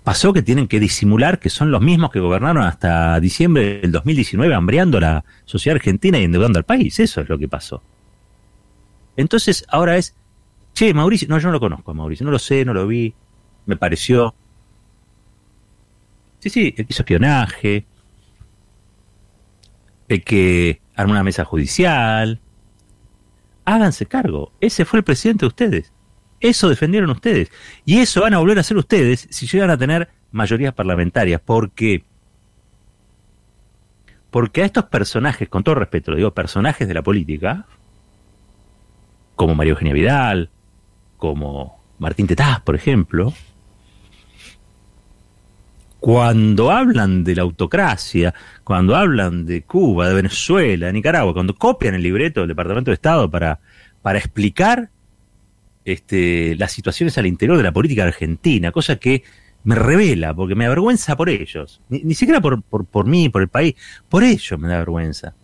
pasó 0.04 0.32
que 0.32 0.42
tienen 0.42 0.68
que 0.68 0.78
disimular 0.78 1.38
que 1.38 1.50
son 1.50 1.70
los 1.70 1.80
mismos 1.80 2.10
que 2.10 2.20
gobernaron 2.20 2.62
hasta 2.62 3.18
diciembre 3.18 3.80
del 3.80 3.90
2019, 3.90 4.54
hambreando 4.54 5.00
la 5.00 5.24
sociedad 5.44 5.76
argentina 5.76 6.18
y 6.18 6.24
endeudando 6.24 6.58
al 6.58 6.64
país. 6.64 7.00
Eso 7.00 7.22
es 7.22 7.28
lo 7.28 7.38
que 7.38 7.48
pasó. 7.48 7.82
Entonces, 9.16 9.64
ahora 9.68 9.96
es, 9.96 10.14
che, 10.72 10.92
Mauricio, 10.92 11.28
no, 11.28 11.38
yo 11.38 11.48
no 11.48 11.52
lo 11.52 11.60
conozco 11.60 11.94
Mauricio, 11.94 12.24
no 12.24 12.32
lo 12.32 12.38
sé, 12.38 12.64
no 12.64 12.74
lo 12.74 12.86
vi, 12.86 13.14
me 13.66 13.76
pareció. 13.76 14.34
Sí, 16.40 16.50
sí, 16.50 16.74
el 16.76 16.86
que 16.86 16.92
hizo 16.92 17.02
espionaje, 17.02 17.86
el 20.08 20.22
que 20.24 20.80
armó 20.94 21.12
una 21.12 21.24
mesa 21.24 21.44
judicial. 21.44 22.40
Háganse 23.64 24.06
cargo, 24.06 24.52
ese 24.60 24.84
fue 24.84 24.98
el 24.98 25.04
presidente 25.04 25.44
de 25.44 25.48
ustedes. 25.48 25.92
Eso 26.40 26.68
defendieron 26.68 27.08
ustedes. 27.10 27.50
Y 27.86 27.98
eso 27.98 28.20
van 28.20 28.34
a 28.34 28.38
volver 28.38 28.58
a 28.58 28.60
hacer 28.60 28.76
ustedes 28.76 29.26
si 29.30 29.46
llegan 29.46 29.70
a 29.70 29.78
tener 29.78 30.10
mayorías 30.30 30.74
parlamentarias. 30.74 31.40
Porque 31.40 32.04
porque 34.34 34.62
a 34.62 34.64
estos 34.64 34.86
personajes, 34.86 35.48
con 35.48 35.62
todo 35.62 35.76
respeto, 35.76 36.10
lo 36.10 36.16
digo, 36.16 36.34
personajes 36.34 36.88
de 36.88 36.94
la 36.94 37.02
política, 37.02 37.66
como 39.36 39.54
María 39.54 39.72
Eugenia 39.72 39.92
Vidal, 39.92 40.50
como 41.16 41.82
Martín 41.98 42.26
Tetaz, 42.26 42.60
por 42.60 42.74
ejemplo, 42.74 43.32
cuando 46.04 46.70
hablan 46.70 47.24
de 47.24 47.34
la 47.34 47.42
autocracia, 47.42 48.34
cuando 48.62 48.94
hablan 48.94 49.46
de 49.46 49.62
Cuba, 49.62 50.08
de 50.08 50.14
Venezuela, 50.14 50.86
de 50.88 50.92
Nicaragua, 50.92 51.32
cuando 51.32 51.54
copian 51.54 51.94
el 51.94 52.02
libreto 52.02 52.40
del 52.40 52.48
Departamento 52.48 52.90
de 52.90 52.96
Estado 52.96 53.30
para, 53.30 53.60
para 54.02 54.18
explicar 54.18 54.90
este, 55.84 56.56
las 56.56 56.72
situaciones 56.72 57.16
al 57.16 57.26
interior 57.26 57.56
de 57.56 57.62
la 57.62 57.72
política 57.72 58.04
argentina, 58.04 58.70
cosa 58.70 58.96
que 58.96 59.22
me 59.64 59.76
revela, 59.76 60.34
porque 60.34 60.54
me 60.54 60.66
avergüenza 60.66 61.16
por 61.16 61.30
ellos, 61.30 61.80
ni, 61.88 62.14
siquiera 62.14 62.40
por, 62.42 62.62
por, 62.62 62.84
por 62.84 63.06
mí, 63.06 63.30
por 63.30 63.40
el 63.40 63.48
país, 63.48 63.74
por 64.10 64.24
ellos 64.24 64.60
me 64.60 64.68
da 64.68 64.78
vergüenza. 64.78 65.34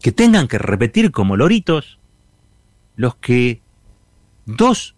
Que 0.00 0.12
tengan 0.12 0.48
que 0.48 0.58
repetir 0.58 1.10
como 1.10 1.36
loritos 1.36 1.98
los 2.96 3.16
que 3.16 3.62
dos 4.46 4.96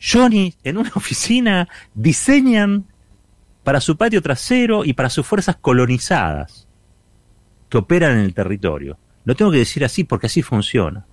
Johnny 0.00 0.54
en 0.64 0.78
una 0.78 0.90
oficina 0.94 1.68
diseñan 1.94 2.86
para 3.64 3.80
su 3.80 3.96
patio 3.96 4.22
trasero 4.22 4.84
y 4.84 4.92
para 4.92 5.10
sus 5.10 5.26
fuerzas 5.26 5.56
colonizadas 5.56 6.68
que 7.68 7.78
operan 7.78 8.12
en 8.12 8.20
el 8.20 8.34
territorio. 8.34 8.98
Lo 9.24 9.34
tengo 9.34 9.50
que 9.50 9.58
decir 9.58 9.84
así 9.84 10.04
porque 10.04 10.26
así 10.26 10.42
funciona. 10.42 11.04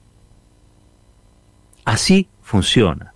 Así 1.84 2.30
funciona. 2.42 3.14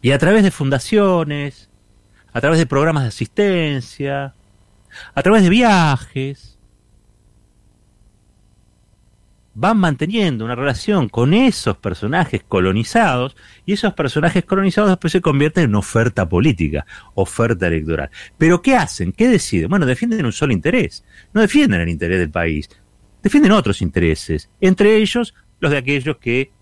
Y 0.00 0.12
a 0.12 0.18
través 0.18 0.44
de 0.44 0.50
fundaciones, 0.50 1.68
a 2.32 2.40
través 2.40 2.58
de 2.58 2.66
programas 2.66 3.02
de 3.02 3.08
asistencia, 3.08 4.34
a 5.14 5.22
través 5.22 5.42
de 5.42 5.50
viajes, 5.50 6.58
van 9.60 9.76
manteniendo 9.78 10.44
una 10.44 10.54
relación 10.54 11.08
con 11.08 11.34
esos 11.34 11.76
personajes 11.78 12.44
colonizados 12.46 13.36
y 13.66 13.72
esos 13.72 13.92
personajes 13.92 14.44
colonizados 14.44 14.88
después 14.90 15.12
se 15.12 15.20
convierten 15.20 15.64
en 15.64 15.74
oferta 15.74 16.28
política, 16.28 16.86
oferta 17.14 17.66
electoral. 17.66 18.08
Pero 18.36 18.62
¿qué 18.62 18.76
hacen? 18.76 19.10
¿Qué 19.10 19.26
deciden? 19.26 19.68
Bueno, 19.68 19.84
defienden 19.84 20.26
un 20.26 20.32
solo 20.32 20.52
interés, 20.52 21.04
no 21.32 21.40
defienden 21.40 21.80
el 21.80 21.88
interés 21.88 22.20
del 22.20 22.30
país, 22.30 22.68
defienden 23.20 23.50
otros 23.50 23.82
intereses, 23.82 24.48
entre 24.60 24.96
ellos 24.96 25.34
los 25.58 25.72
de 25.72 25.78
aquellos 25.78 26.18
que 26.18 26.52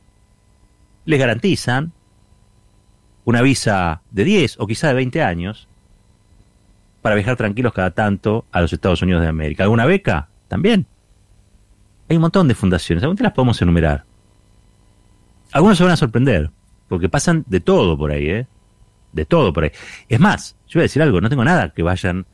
les 1.04 1.20
garantizan 1.20 1.92
una 3.26 3.42
visa 3.42 4.00
de 4.10 4.24
10 4.24 4.56
o 4.58 4.66
quizá 4.66 4.88
de 4.88 4.94
20 4.94 5.22
años 5.22 5.68
para 7.06 7.14
viajar 7.14 7.36
tranquilos 7.36 7.72
cada 7.72 7.92
tanto 7.92 8.46
a 8.50 8.60
los 8.60 8.72
Estados 8.72 9.00
Unidos 9.00 9.22
de 9.22 9.28
América. 9.28 9.62
¿Alguna 9.62 9.86
beca? 9.86 10.26
También. 10.48 10.86
Hay 12.08 12.16
un 12.16 12.22
montón 12.22 12.48
de 12.48 12.56
fundaciones, 12.56 13.04
algunas 13.04 13.22
las 13.22 13.32
podemos 13.32 13.62
enumerar. 13.62 14.02
Algunos 15.52 15.78
se 15.78 15.84
van 15.84 15.92
a 15.92 15.96
sorprender, 15.96 16.50
porque 16.88 17.08
pasan 17.08 17.44
de 17.46 17.60
todo 17.60 17.96
por 17.96 18.10
ahí, 18.10 18.28
¿eh? 18.28 18.46
De 19.12 19.24
todo 19.24 19.52
por 19.52 19.62
ahí. 19.62 19.70
Es 20.08 20.18
más, 20.18 20.56
yo 20.66 20.78
voy 20.78 20.80
a 20.80 20.82
decir 20.82 21.00
algo, 21.00 21.20
no 21.20 21.28
tengo 21.28 21.44
nada 21.44 21.68
que 21.68 21.84
vayan 21.84 22.26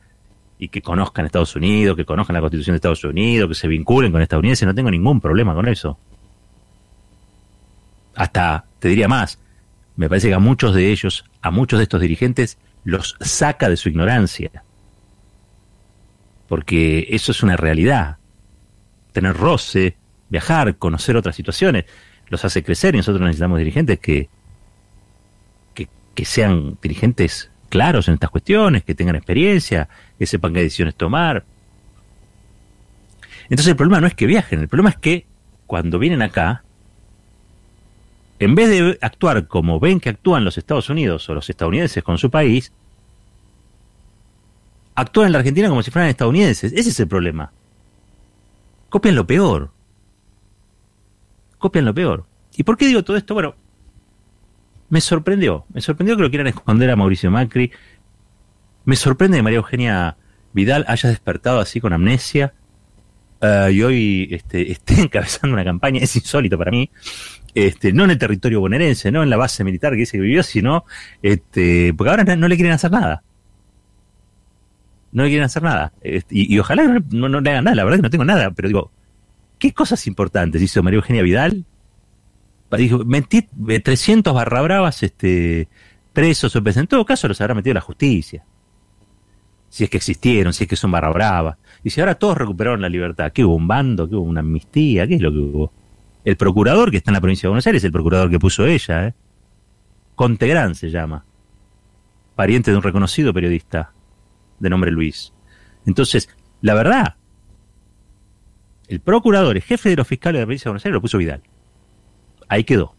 y 0.57 0.69
que 0.69 0.81
conozcan 0.81 1.27
Estados 1.27 1.55
Unidos, 1.55 1.95
que 1.95 2.05
conozcan 2.05 2.33
la 2.33 2.41
Constitución 2.41 2.73
de 2.73 2.77
Estados 2.77 3.03
Unidos, 3.03 3.49
que 3.49 3.53
se 3.53 3.67
vinculen 3.67 4.11
con 4.11 4.23
estadounidenses, 4.23 4.65
no 4.65 4.73
tengo 4.73 4.89
ningún 4.89 5.21
problema 5.21 5.53
con 5.53 5.67
eso. 5.67 5.99
Hasta, 8.15 8.65
te 8.79 8.87
diría 8.87 9.07
más, 9.07 9.37
me 9.97 10.09
parece 10.09 10.29
que 10.29 10.33
a 10.33 10.39
muchos 10.39 10.73
de 10.73 10.91
ellos, 10.91 11.25
a 11.43 11.51
muchos 11.51 11.77
de 11.77 11.83
estos 11.83 12.01
dirigentes, 12.01 12.57
los 12.83 13.15
saca 13.21 13.69
de 13.69 13.77
su 13.77 13.89
ignorancia. 13.89 14.63
Porque 16.47 17.07
eso 17.09 17.31
es 17.31 17.43
una 17.43 17.55
realidad. 17.55 18.17
Tener 19.11 19.35
roce, 19.35 19.95
viajar, 20.29 20.75
conocer 20.77 21.15
otras 21.15 21.35
situaciones, 21.35 21.85
los 22.27 22.43
hace 22.45 22.63
crecer 22.63 22.95
y 22.95 22.97
nosotros 22.97 23.21
necesitamos 23.21 23.59
dirigentes 23.59 23.99
que, 23.99 24.29
que, 25.73 25.87
que 26.15 26.25
sean 26.25 26.77
dirigentes 26.81 27.51
claros 27.69 28.07
en 28.07 28.15
estas 28.15 28.29
cuestiones, 28.29 28.83
que 28.83 28.95
tengan 28.95 29.15
experiencia, 29.15 29.87
que 30.17 30.25
sepan 30.25 30.53
qué 30.53 30.61
decisiones 30.61 30.95
tomar. 30.95 31.45
Entonces 33.43 33.67
el 33.67 33.75
problema 33.75 34.01
no 34.01 34.07
es 34.07 34.15
que 34.15 34.25
viajen, 34.25 34.59
el 34.59 34.67
problema 34.67 34.89
es 34.89 34.97
que 34.97 35.25
cuando 35.65 35.99
vienen 35.99 36.21
acá, 36.21 36.63
en 38.43 38.55
vez 38.55 38.69
de 38.69 38.97
actuar 39.01 39.47
como 39.47 39.79
ven 39.79 39.99
que 39.99 40.09
actúan 40.09 40.43
los 40.45 40.57
Estados 40.57 40.89
Unidos 40.89 41.27
o 41.29 41.33
los 41.33 41.49
estadounidenses 41.49 42.03
con 42.03 42.17
su 42.17 42.29
país, 42.29 42.71
actúan 44.95 45.27
en 45.27 45.33
la 45.33 45.39
Argentina 45.39 45.69
como 45.69 45.83
si 45.83 45.91
fueran 45.91 46.09
estadounidenses. 46.09 46.73
Ese 46.73 46.89
es 46.89 46.99
el 46.99 47.07
problema. 47.07 47.51
Copian 48.89 49.15
lo 49.15 49.25
peor. 49.25 49.71
Copian 51.57 51.85
lo 51.85 51.93
peor. 51.93 52.25
¿Y 52.55 52.63
por 52.63 52.77
qué 52.77 52.87
digo 52.87 53.03
todo 53.03 53.17
esto? 53.17 53.33
Bueno, 53.33 53.55
me 54.89 55.01
sorprendió. 55.01 55.65
Me 55.73 55.81
sorprendió 55.81 56.15
que 56.15 56.23
lo 56.23 56.29
quieran 56.29 56.47
esconder 56.47 56.91
a 56.91 56.95
Mauricio 56.95 57.31
Macri. 57.31 57.71
Me 58.85 58.95
sorprende 58.95 59.37
que 59.37 59.43
María 59.43 59.57
Eugenia 59.57 60.17
Vidal 60.53 60.85
haya 60.87 61.09
despertado 61.09 61.59
así 61.59 61.81
con 61.81 61.93
amnesia. 61.93 62.53
Eh, 63.45 63.71
y 63.73 63.83
hoy 63.83 64.27
este, 64.31 64.71
esté 64.71 65.01
encabezando 65.01 65.53
una 65.53 65.65
campaña, 65.65 65.99
es 66.01 66.15
insólito 66.15 66.57
para 66.57 66.71
mí, 66.71 66.89
este, 67.53 67.91
no 67.91 68.05
en 68.05 68.11
el 68.11 68.17
territorio 68.17 68.61
bonaerense, 68.61 69.11
no 69.11 69.21
en 69.21 69.29
la 69.29 69.35
base 69.35 69.65
militar 69.65 69.91
que 69.91 69.99
dice 69.99 70.17
que 70.17 70.21
vivió, 70.21 70.43
sino, 70.43 70.85
este, 71.21 71.93
porque 71.93 72.09
ahora 72.09 72.23
no, 72.37 72.47
le 72.47 72.55
quieren 72.55 72.73
hacer 72.73 72.91
nada. 72.91 73.21
No 75.11 75.23
le 75.23 75.29
quieren 75.29 75.45
hacer 75.45 75.61
nada. 75.61 75.91
Este, 76.01 76.35
y, 76.37 76.57
ojalá 76.57 76.83
no, 77.11 77.27
no, 77.27 77.41
le 77.41 77.49
hagan 77.49 77.65
nada, 77.65 77.75
la 77.75 77.83
verdad 77.83 77.97
que 77.97 78.03
no 78.03 78.09
tengo 78.09 78.25
nada, 78.25 78.51
pero 78.51 78.69
digo, 78.69 78.91
¿qué 79.59 79.73
cosas 79.73 80.07
importantes 80.07 80.61
hizo 80.61 80.81
María 80.81 80.97
Eugenia 80.97 81.21
Vidal? 81.21 81.65
Dijo, 82.77 83.03
mentí 83.05 83.41
300 83.41 84.33
barra 84.33 84.61
bravas 84.61 85.03
este, 85.03 85.67
presos, 86.13 86.55
en 86.55 86.87
todo 86.87 87.05
caso 87.05 87.27
los 87.27 87.39
habrá 87.41 87.53
metido 87.53 87.73
la 87.73 87.81
justicia 87.81 88.45
si 89.73 89.83
es 89.83 89.89
que 89.89 89.97
existieron, 89.97 90.53
si 90.53 90.65
es 90.65 90.69
que 90.69 90.75
son 90.75 90.91
barra 90.91 91.09
brava. 91.09 91.57
Y 91.83 91.89
si 91.89 91.99
ahora 91.99 92.15
todos 92.15 92.37
recuperaron 92.37 92.81
la 92.81 92.89
libertad, 92.89 93.31
¿qué 93.31 93.43
hubo? 93.43 93.55
¿Un 93.55 93.67
bando? 93.67 94.07
¿Qué 94.07 94.15
hubo? 94.15 94.23
¿Una 94.23 94.39
amnistía? 94.39 95.05
¿Qué 95.07 95.15
es 95.15 95.21
lo 95.21 95.31
que 95.31 95.37
hubo? 95.37 95.71
El 96.23 96.37
procurador 96.37 96.89
que 96.91 96.97
está 96.97 97.11
en 97.11 97.15
la 97.15 97.21
provincia 97.21 97.47
de 97.47 97.49
Buenos 97.49 97.67
Aires, 97.67 97.83
el 97.83 97.91
procurador 97.91 98.29
que 98.29 98.39
puso 98.39 98.65
ella, 98.65 99.07
¿eh? 99.07 99.13
Contegrán 100.15 100.75
se 100.75 100.89
llama. 100.89 101.25
Pariente 102.35 102.71
de 102.71 102.77
un 102.77 102.83
reconocido 102.83 103.33
periodista 103.33 103.91
de 104.59 104.69
nombre 104.69 104.91
Luis. 104.91 105.33
Entonces, 105.85 106.29
la 106.61 106.73
verdad, 106.73 107.15
el 108.87 109.01
procurador, 109.01 109.57
el 109.57 109.61
jefe 109.61 109.89
de 109.89 109.97
los 109.97 110.07
fiscales 110.07 110.37
de 110.37 110.41
la 110.41 110.45
provincia 110.45 110.65
de 110.65 110.71
Buenos 110.71 110.85
Aires, 110.85 110.93
lo 110.93 111.01
puso 111.01 111.17
Vidal. 111.17 111.41
Ahí 112.47 112.63
quedó. 112.63 112.95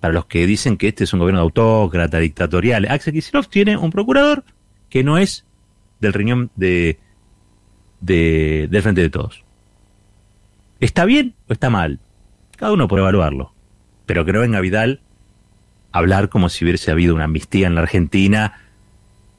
Para 0.00 0.14
los 0.14 0.26
que 0.26 0.46
dicen 0.46 0.76
que 0.76 0.88
este 0.88 1.04
es 1.04 1.12
un 1.12 1.20
gobierno 1.20 1.40
de 1.40 1.44
autócrata, 1.44 2.18
dictatorial, 2.18 2.86
Axel 2.88 3.12
Kicillof 3.12 3.48
tiene 3.48 3.76
un 3.76 3.90
procurador 3.90 4.44
que 4.88 5.02
no 5.02 5.18
es 5.18 5.45
del 6.00 6.12
riñón 6.12 6.50
de, 6.56 6.98
de, 8.00 8.68
del 8.70 8.82
frente 8.82 9.00
de 9.00 9.10
todos. 9.10 9.44
¿Está 10.80 11.04
bien 11.04 11.34
o 11.48 11.52
está 11.52 11.70
mal? 11.70 12.00
Cada 12.56 12.72
uno 12.72 12.88
puede 12.88 13.02
evaluarlo. 13.02 13.52
Pero 14.04 14.24
que 14.24 14.32
no 14.32 14.40
venga 14.40 14.60
Vidal 14.60 15.00
hablar 15.92 16.28
como 16.28 16.48
si 16.48 16.64
hubiese 16.64 16.90
habido 16.90 17.14
una 17.14 17.24
amnistía 17.24 17.66
en 17.66 17.74
la 17.74 17.80
Argentina 17.82 18.60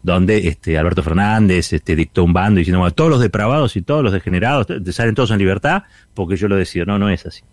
donde 0.03 0.47
este 0.47 0.77
Alberto 0.77 1.03
Fernández 1.03 1.73
este, 1.73 1.95
dictó 1.95 2.23
un 2.23 2.33
bando 2.33 2.59
diciendo, 2.59 2.79
bueno, 2.79 2.93
todos 2.93 3.09
los 3.09 3.19
depravados 3.19 3.75
y 3.75 3.81
todos 3.81 4.03
los 4.03 4.13
degenerados 4.13 4.67
salen 4.91 5.15
todos 5.15 5.31
en 5.31 5.37
libertad 5.37 5.83
porque 6.13 6.37
yo 6.37 6.47
lo 6.47 6.55
decido. 6.55 6.85
No, 6.85 6.97
no 6.97 7.09
es 7.09 7.25
así. 7.25 7.43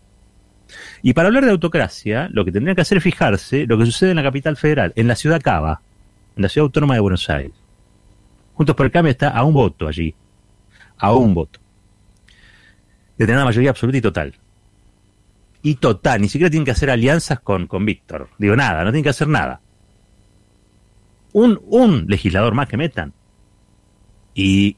Y 1.02 1.12
para 1.12 1.28
hablar 1.28 1.44
de 1.44 1.50
autocracia, 1.50 2.28
lo 2.32 2.44
que 2.44 2.52
tendría 2.52 2.74
que 2.74 2.80
hacer 2.80 2.98
es 2.98 3.04
fijarse 3.04 3.66
lo 3.66 3.76
que 3.76 3.86
sucede 3.86 4.10
en 4.10 4.16
la 4.16 4.22
capital 4.22 4.56
federal, 4.56 4.92
en 4.96 5.08
la 5.08 5.16
ciudad 5.16 5.40
Cava, 5.42 5.82
en 6.36 6.42
la 6.42 6.48
ciudad 6.48 6.66
autónoma 6.66 6.94
de 6.94 7.00
Buenos 7.00 7.28
Aires. 7.28 7.63
Juntos 8.54 8.76
por 8.76 8.86
el 8.86 8.92
Cambio 8.92 9.10
está 9.10 9.30
a 9.30 9.44
un 9.44 9.54
voto 9.54 9.86
allí. 9.86 10.14
A 10.98 11.12
un 11.12 11.34
voto. 11.34 11.60
De 13.18 13.26
tener 13.26 13.36
una 13.36 13.44
mayoría 13.44 13.70
absoluta 13.70 13.98
y 13.98 14.00
total. 14.00 14.34
Y 15.62 15.76
total, 15.76 16.20
ni 16.20 16.28
siquiera 16.28 16.50
tienen 16.50 16.64
que 16.64 16.70
hacer 16.72 16.90
alianzas 16.90 17.40
con, 17.40 17.66
con 17.66 17.84
Víctor. 17.84 18.28
Digo, 18.38 18.54
nada, 18.54 18.84
no 18.84 18.90
tienen 18.90 19.02
que 19.02 19.10
hacer 19.10 19.28
nada. 19.28 19.60
Un, 21.32 21.60
un 21.66 22.06
legislador 22.06 22.54
más 22.54 22.68
que 22.68 22.76
metan. 22.76 23.12
Y 24.34 24.76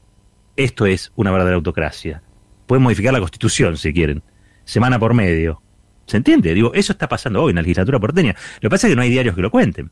esto 0.55 0.85
es 0.85 1.11
una 1.15 1.31
verdadera 1.31 1.57
autocracia. 1.57 2.23
Pueden 2.65 2.83
modificar 2.83 3.13
la 3.13 3.19
constitución 3.19 3.77
si 3.77 3.93
quieren. 3.93 4.23
Semana 4.63 4.97
por 4.97 5.13
medio. 5.13 5.61
¿Se 6.05 6.17
entiende? 6.17 6.53
Digo, 6.53 6.73
eso 6.73 6.93
está 6.93 7.07
pasando 7.07 7.43
hoy 7.43 7.51
en 7.51 7.57
la 7.57 7.61
legislatura 7.61 7.99
porteña. 7.99 8.35
Lo 8.55 8.69
que 8.69 8.69
pasa 8.69 8.87
es 8.87 8.91
que 8.91 8.95
no 8.95 9.01
hay 9.01 9.09
diarios 9.09 9.35
que 9.35 9.41
lo 9.41 9.51
cuenten. 9.51 9.91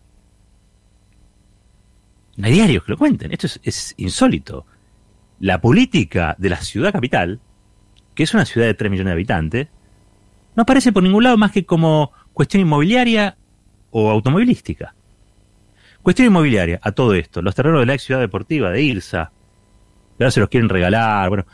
No 2.38 2.48
hay 2.48 2.54
diarios 2.54 2.84
que 2.84 2.92
lo 2.92 2.98
cuenten. 2.98 3.32
Esto 3.32 3.48
es, 3.64 3.94
insólito. 3.98 4.66
La 5.40 5.62
política 5.62 6.36
de 6.38 6.50
la 6.50 6.58
ciudad 6.58 6.92
capital, 6.92 7.40
que 8.14 8.24
es 8.24 8.34
una 8.34 8.46
ciudad 8.46 8.68
de 8.68 8.74
3 8.74 8.92
millones 8.92 9.12
de 9.12 9.14
habitantes, 9.14 9.68
no 10.56 10.64
aparece 10.64 10.92
por 10.92 11.04
ningún 11.04 11.24
lado 11.24 11.38
más 11.38 11.52
que 11.52 11.66
como 11.66 12.12
cuestión 12.34 12.62
inmobiliaria 12.62 13.38
o 13.92 14.10
automovilística. 14.10 14.96
Cuestión 16.02 16.28
inmobiliaria, 16.28 16.80
a 16.82 16.92
todo 16.92 17.14
esto. 17.14 17.42
Los 17.42 17.56
terrenos 17.56 17.80
de 17.82 17.86
la 17.88 17.94
ex 17.94 18.04
ciudad 18.04 18.20
deportiva 18.20 18.70
de 18.70 18.82
Irsa, 18.82 19.32
ahora 20.20 20.32
se 20.32 20.40
los 20.40 20.50
quieren 20.50 20.70
regalar. 20.70 21.30
Bueno, 21.30 21.46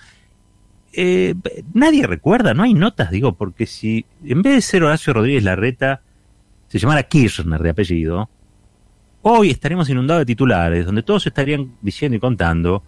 eh, 0.93 1.35
nadie 1.73 2.05
recuerda, 2.05 2.53
no 2.53 2.63
hay 2.63 2.73
notas, 2.73 3.11
digo, 3.11 3.33
porque 3.33 3.65
si 3.65 4.05
en 4.25 4.41
vez 4.41 4.55
de 4.55 4.61
ser 4.61 4.83
Horacio 4.83 5.13
Rodríguez 5.13 5.43
Larreta 5.43 6.01
se 6.67 6.79
llamara 6.79 7.03
Kirchner 7.03 7.61
de 7.61 7.69
apellido, 7.69 8.29
hoy 9.23 9.51
estaremos 9.51 9.89
inundados 9.89 10.21
de 10.21 10.25
titulares 10.25 10.85
donde 10.85 11.03
todos 11.03 11.25
estarían 11.27 11.75
diciendo 11.81 12.17
y 12.17 12.19
contando 12.19 12.83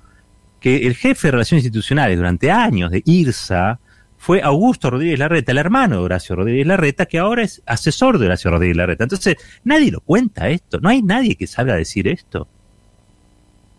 que 0.59 0.87
el 0.87 0.95
jefe 0.95 1.27
de 1.27 1.31
Relaciones 1.31 1.65
Institucionales 1.65 2.17
durante 2.17 2.51
años 2.51 2.91
de 2.91 3.01
IRSA 3.05 3.79
fue 4.17 4.41
Augusto 4.41 4.89
Rodríguez 4.89 5.19
Larreta, 5.19 5.51
el 5.51 5.57
hermano 5.57 5.97
de 5.97 6.03
Horacio 6.03 6.35
Rodríguez 6.35 6.65
Larreta, 6.65 7.05
que 7.05 7.19
ahora 7.19 7.43
es 7.43 7.61
asesor 7.65 8.17
de 8.17 8.27
Horacio 8.27 8.51
Rodríguez 8.51 8.77
Larreta. 8.77 9.03
Entonces, 9.03 9.35
nadie 9.65 9.91
lo 9.91 9.99
cuenta 9.99 10.47
esto, 10.47 10.79
no 10.79 10.87
hay 10.87 11.01
nadie 11.01 11.35
que 11.35 11.45
salga 11.45 11.73
a 11.73 11.77
decir 11.77 12.07
esto. 12.07 12.47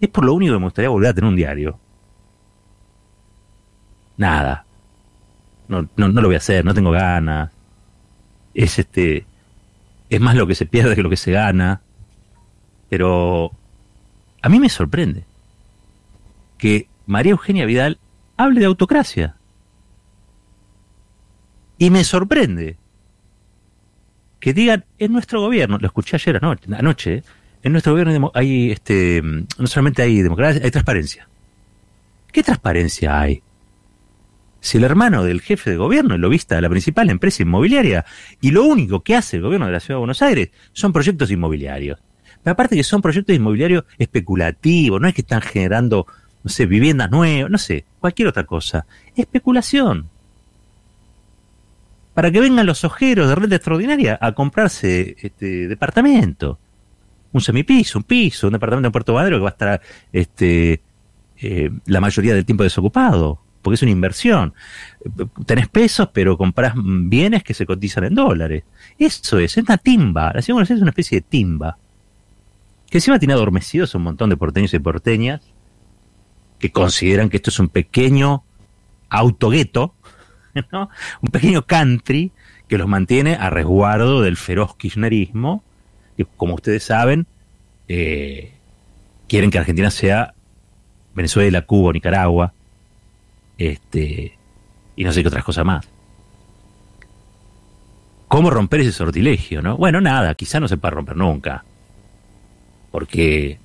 Es 0.00 0.10
por 0.10 0.26
lo 0.26 0.34
único 0.34 0.52
que 0.52 0.58
me 0.58 0.66
gustaría 0.66 0.90
volver 0.90 1.10
a 1.10 1.14
tener 1.14 1.28
un 1.28 1.36
diario 1.36 1.80
nada. 4.16 4.66
No, 5.68 5.88
no, 5.96 6.08
no 6.08 6.20
lo 6.20 6.28
voy 6.28 6.34
a 6.34 6.38
hacer, 6.38 6.64
no 6.64 6.74
tengo 6.74 6.90
ganas. 6.90 7.50
Es 8.52 8.78
este. 8.78 9.26
Es 10.10 10.20
más 10.20 10.36
lo 10.36 10.46
que 10.46 10.54
se 10.54 10.66
pierde 10.66 10.94
que 10.94 11.02
lo 11.02 11.10
que 11.10 11.16
se 11.16 11.32
gana. 11.32 11.80
Pero 12.94 13.50
a 14.40 14.48
mí 14.48 14.60
me 14.60 14.68
sorprende 14.68 15.24
que 16.58 16.86
María 17.06 17.32
Eugenia 17.32 17.66
Vidal 17.66 17.98
hable 18.36 18.60
de 18.60 18.66
autocracia. 18.66 19.34
Y 21.76 21.90
me 21.90 22.04
sorprende 22.04 22.76
que 24.38 24.54
digan, 24.54 24.84
en 25.00 25.12
nuestro 25.12 25.40
gobierno, 25.40 25.76
lo 25.78 25.88
escuché 25.88 26.14
ayer 26.14 26.36
anoche, 26.36 27.24
en 27.64 27.72
nuestro 27.72 27.94
gobierno 27.94 28.30
hay, 28.32 28.70
este, 28.70 29.20
no 29.24 29.66
solamente 29.66 30.02
hay 30.02 30.22
democracia, 30.22 30.62
hay 30.62 30.70
transparencia. 30.70 31.28
¿Qué 32.30 32.44
transparencia 32.44 33.20
hay? 33.20 33.42
si 34.60 34.78
el 34.78 34.84
hermano 34.84 35.24
del 35.24 35.40
jefe 35.40 35.70
de 35.70 35.76
gobierno 35.76 36.14
es 36.14 36.20
lobista 36.20 36.54
de 36.54 36.62
la 36.62 36.70
principal 36.70 37.10
empresa 37.10 37.42
inmobiliaria 37.42 38.06
y 38.40 38.52
lo 38.52 38.64
único 38.64 39.02
que 39.02 39.16
hace 39.16 39.36
el 39.38 39.42
gobierno 39.42 39.66
de 39.66 39.72
la 39.72 39.80
Ciudad 39.80 39.96
de 39.96 40.06
Buenos 40.06 40.22
Aires 40.22 40.50
son 40.72 40.92
proyectos 40.92 41.32
inmobiliarios. 41.32 41.98
Aparte 42.44 42.76
que 42.76 42.84
son 42.84 43.00
proyectos 43.00 43.34
inmobiliarios 43.34 43.84
especulativos, 43.98 45.00
no 45.00 45.08
es 45.08 45.14
que 45.14 45.22
están 45.22 45.40
generando, 45.40 46.06
no 46.42 46.50
sé, 46.50 46.66
viviendas 46.66 47.10
nuevas, 47.10 47.50
no 47.50 47.58
sé, 47.58 47.84
cualquier 48.00 48.28
otra 48.28 48.44
cosa. 48.44 48.86
Especulación. 49.16 50.08
Para 52.12 52.30
que 52.30 52.40
vengan 52.40 52.66
los 52.66 52.84
ojeros 52.84 53.28
de 53.28 53.34
renta 53.34 53.56
extraordinaria 53.56 54.18
a 54.20 54.32
comprarse 54.32 55.16
este 55.20 55.68
departamento. 55.68 56.58
Un 57.32 57.40
semipiso, 57.40 57.98
un 57.98 58.04
piso, 58.04 58.46
un 58.46 58.52
departamento 58.52 58.86
en 58.86 58.92
Puerto 58.92 59.14
Madero 59.14 59.38
que 59.38 59.42
va 59.42 59.48
a 59.48 59.52
estar 59.52 59.80
este, 60.12 60.80
eh, 61.38 61.70
la 61.86 62.00
mayoría 62.00 62.34
del 62.34 62.44
tiempo 62.44 62.62
desocupado 62.62 63.40
porque 63.64 63.76
es 63.76 63.82
una 63.82 63.90
inversión. 63.90 64.52
Tenés 65.46 65.68
pesos, 65.68 66.10
pero 66.12 66.36
compras 66.36 66.74
bienes 66.76 67.42
que 67.42 67.54
se 67.54 67.64
cotizan 67.64 68.04
en 68.04 68.14
dólares. 68.14 68.62
Eso 68.98 69.38
es, 69.38 69.56
es 69.56 69.64
una 69.64 69.78
timba. 69.78 70.26
La 70.26 70.32
de 70.34 70.40
es 70.40 70.70
una 70.70 70.90
especie 70.90 71.18
de 71.18 71.26
timba. 71.26 71.78
Que 72.94 72.98
encima 72.98 73.18
tiene 73.18 73.34
adormecidos 73.34 73.92
un 73.96 74.02
montón 74.04 74.30
de 74.30 74.36
porteños 74.36 74.72
y 74.72 74.78
porteñas 74.78 75.40
que 76.60 76.70
consideran 76.70 77.28
que 77.28 77.38
esto 77.38 77.50
es 77.50 77.58
un 77.58 77.68
pequeño 77.68 78.44
autogueto, 79.08 79.96
¿no? 80.72 80.90
un 81.20 81.30
pequeño 81.32 81.66
country 81.66 82.30
que 82.68 82.78
los 82.78 82.86
mantiene 82.86 83.34
a 83.34 83.50
resguardo 83.50 84.22
del 84.22 84.36
feroz 84.36 84.76
kirchnerismo, 84.76 85.64
que 86.16 86.24
como 86.24 86.54
ustedes 86.54 86.84
saben, 86.84 87.26
eh, 87.88 88.52
quieren 89.26 89.50
que 89.50 89.58
Argentina 89.58 89.90
sea 89.90 90.32
Venezuela, 91.16 91.62
Cuba, 91.62 91.92
Nicaragua, 91.92 92.52
este, 93.58 94.38
y 94.94 95.02
no 95.02 95.10
sé 95.10 95.22
qué 95.22 95.26
otras 95.26 95.42
cosas 95.42 95.64
más. 95.64 95.88
¿Cómo 98.28 98.50
romper 98.50 98.82
ese 98.82 98.92
sortilegio, 98.92 99.62
no? 99.62 99.76
Bueno, 99.76 100.00
nada, 100.00 100.36
quizá 100.36 100.60
no 100.60 100.68
se 100.68 100.76
pueda 100.76 100.92
romper 100.92 101.16
nunca. 101.16 101.64
Porque 102.94 103.58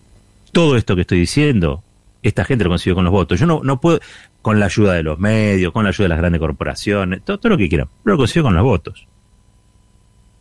todo 0.52 0.76
esto 0.76 0.96
que 0.96 1.02
estoy 1.02 1.20
diciendo, 1.20 1.84
esta 2.24 2.44
gente 2.46 2.64
lo 2.64 2.72
consiguió 2.72 2.96
con 2.96 3.04
los 3.04 3.12
votos. 3.12 3.40
Yo 3.40 3.46
no, 3.46 3.62
no 3.64 3.80
puedo, 3.80 4.00
con 4.42 4.60
la 4.60 4.66
ayuda 4.66 4.94
de 4.94 5.04
los 5.04 5.20
medios, 5.20 5.72
con 5.72 5.84
la 5.84 5.90
ayuda 5.90 6.06
de 6.06 6.10
las 6.10 6.18
grandes 6.18 6.40
corporaciones, 6.40 7.22
todo, 7.24 7.38
lo 7.44 7.56
que 7.56 7.70
quieran, 7.70 7.90
pero 8.04 8.16
lo 8.16 8.18
consiguió 8.18 8.42
con 8.42 8.56
los 8.56 8.64
votos. 8.64 9.06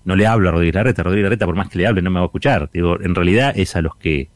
No 0.07 0.16
le 0.16 0.27
hablo 0.27 0.48
a 0.48 0.53
Rodríguez 0.53 0.74
Larreta, 0.74 1.03
Rodríguez 1.03 1.24
Larreta 1.24 1.44
por 1.44 1.55
más 1.55 1.68
que 1.68 1.77
le 1.77 1.87
hable 1.87 2.01
no 2.01 2.09
me 2.09 2.18
va 2.18 2.22
a 2.22 2.29
escuchar. 2.29 2.70
Digo, 2.72 2.98
en 2.98 3.14
realidad 3.14 3.53
es 3.55 3.77
a 3.77 3.83
los 3.83 3.94
que 3.96 4.31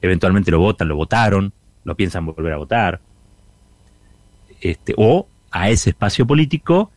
eventualmente 0.00 0.50
lo 0.50 0.58
votan, 0.58 0.88
lo 0.88 0.96
votaron, 0.96 1.52
lo 1.84 1.94
piensan 1.94 2.26
volver 2.26 2.54
a 2.54 2.56
votar. 2.56 2.98
Este, 4.60 4.92
o 4.96 5.28
a 5.52 5.70
ese 5.70 5.90
espacio 5.90 6.26
político 6.26 6.90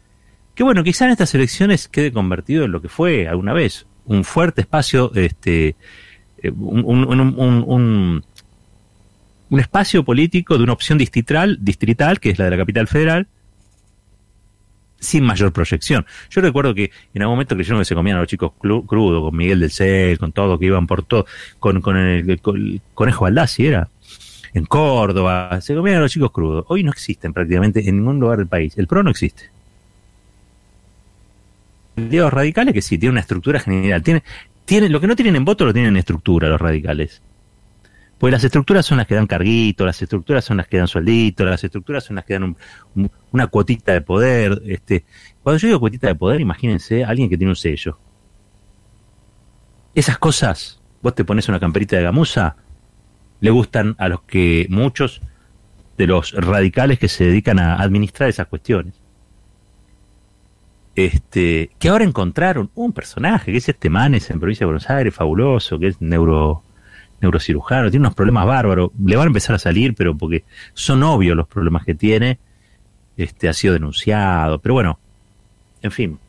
que 0.55 0.63
bueno, 0.63 0.83
quizá 0.83 1.05
en 1.05 1.11
estas 1.11 1.35
elecciones 1.35 1.87
quede 1.87 2.11
convertido 2.11 2.65
en 2.65 2.71
lo 2.71 2.81
que 2.81 2.89
fue 2.89 3.27
alguna 3.27 3.53
vez, 3.53 3.85
un 4.05 4.23
fuerte 4.23 4.61
espacio, 4.61 5.11
este, 5.13 5.75
eh, 6.47 6.51
un, 6.51 8.23
un, 9.49 9.59
espacio 9.59 10.03
político 10.03 10.57
de 10.57 10.63
una 10.63 10.73
opción 10.73 10.97
distrital, 10.97 11.57
distrital, 11.61 12.19
que 12.19 12.31
es 12.31 12.39
la 12.39 12.45
de 12.45 12.51
la 12.51 12.57
capital 12.57 12.87
federal, 12.87 13.27
sin 14.99 15.23
mayor 15.23 15.53
proyección. 15.53 16.05
Yo 16.29 16.41
recuerdo 16.41 16.73
que 16.73 16.91
en 17.13 17.21
algún 17.21 17.35
momento 17.35 17.55
creyeron 17.55 17.79
que 17.79 17.85
se 17.85 17.95
comían 17.95 18.17
a 18.17 18.21
los 18.21 18.27
chicos 18.27 18.51
crudos, 18.59 19.21
con 19.21 19.35
Miguel 19.35 19.59
del 19.59 19.71
Cel, 19.71 20.17
con 20.17 20.31
todo, 20.31 20.59
que 20.59 20.65
iban 20.65 20.87
por 20.87 21.03
todo, 21.03 21.25
con, 21.59 21.81
con 21.81 21.97
el, 21.97 22.39
Conejo 22.93 23.23
Baldassi 23.23 23.67
era, 23.67 23.89
en 24.53 24.65
Córdoba, 24.65 25.59
se 25.61 25.75
comían 25.75 25.97
a 25.97 26.01
los 26.01 26.11
chicos 26.11 26.31
crudos. 26.31 26.65
Hoy 26.69 26.83
no 26.83 26.91
existen 26.91 27.33
prácticamente 27.33 27.87
en 27.87 27.97
ningún 27.97 28.19
lugar 28.19 28.37
del 28.37 28.47
país. 28.47 28.77
El 28.77 28.87
PRO 28.87 29.03
no 29.03 29.09
existe. 29.09 29.49
Los 31.97 32.31
radicales 32.31 32.73
que 32.73 32.81
sí, 32.81 32.97
tienen 32.97 33.13
una 33.13 33.21
estructura 33.21 33.59
general. 33.59 34.01
Tienen, 34.01 34.23
tienen, 34.65 34.91
lo 34.91 34.99
que 34.99 35.07
no 35.07 35.15
tienen 35.15 35.35
en 35.35 35.45
voto 35.45 35.65
lo 35.65 35.73
tienen 35.73 35.91
en 35.91 35.97
estructura 35.97 36.49
los 36.49 36.59
radicales. 36.59 37.21
Pues 38.17 38.31
las 38.31 38.43
estructuras 38.43 38.85
son 38.85 38.97
las 38.97 39.07
que 39.07 39.15
dan 39.15 39.27
carguito, 39.27 39.85
las 39.85 40.01
estructuras 40.01 40.45
son 40.45 40.57
las 40.57 40.67
que 40.67 40.77
dan 40.77 40.87
sueldito, 40.87 41.43
las 41.43 41.63
estructuras 41.63 42.03
son 42.03 42.15
las 42.15 42.25
que 42.25 42.33
dan 42.33 42.55
una 43.31 43.47
cuotita 43.47 43.91
de 43.91 44.01
poder. 44.01 44.61
Este, 44.65 45.05
cuando 45.43 45.59
yo 45.59 45.67
digo 45.67 45.79
cuotita 45.79 46.07
de 46.07 46.15
poder, 46.15 46.39
imagínense 46.41 47.03
alguien 47.03 47.29
que 47.29 47.37
tiene 47.37 47.51
un 47.51 47.55
sello. 47.55 47.99
Esas 49.93 50.17
cosas, 50.17 50.81
vos 51.01 51.13
te 51.13 51.25
pones 51.25 51.47
una 51.49 51.59
camperita 51.59 51.97
de 51.97 52.03
gamuza, 52.03 52.55
le 53.41 53.51
gustan 53.51 53.95
a 53.99 54.07
los 54.07 54.23
que 54.23 54.65
muchos 54.69 55.21
de 55.97 56.07
los 56.07 56.33
radicales 56.33 56.99
que 56.99 57.07
se 57.07 57.25
dedican 57.25 57.59
a 57.59 57.75
administrar 57.75 58.29
esas 58.29 58.47
cuestiones. 58.47 59.04
Este, 60.95 61.71
que 61.77 61.89
ahora 61.89 62.05
encontraron 62.05 62.71
un 62.73 62.93
personaje, 62.93 63.51
que 63.51 63.57
es 63.57 63.67
este 63.67 63.89
Manes 63.89 64.29
en 64.29 64.39
provincia 64.39 64.63
de 64.63 64.67
Buenos 64.67 64.89
Aires, 64.89 65.13
fabuloso, 65.13 65.77
que 65.77 65.87
es 65.87 66.01
neuro, 66.01 66.63
neurocirujano, 67.19 67.91
tiene 67.91 68.05
unos 68.05 68.15
problemas 68.15 68.45
bárbaros, 68.45 68.91
le 69.03 69.15
van 69.17 69.25
a 69.25 69.27
empezar 69.27 69.55
a 69.55 69.59
salir, 69.59 69.93
pero 69.93 70.17
porque 70.17 70.45
son 70.73 71.03
obvios 71.03 71.35
los 71.35 71.47
problemas 71.47 71.83
que 71.83 71.95
tiene, 71.95 72.39
este, 73.17 73.49
ha 73.49 73.53
sido 73.53 73.73
denunciado, 73.73 74.59
pero 74.59 74.73
bueno, 74.73 74.99
en 75.81 75.91
fin, 75.91 76.19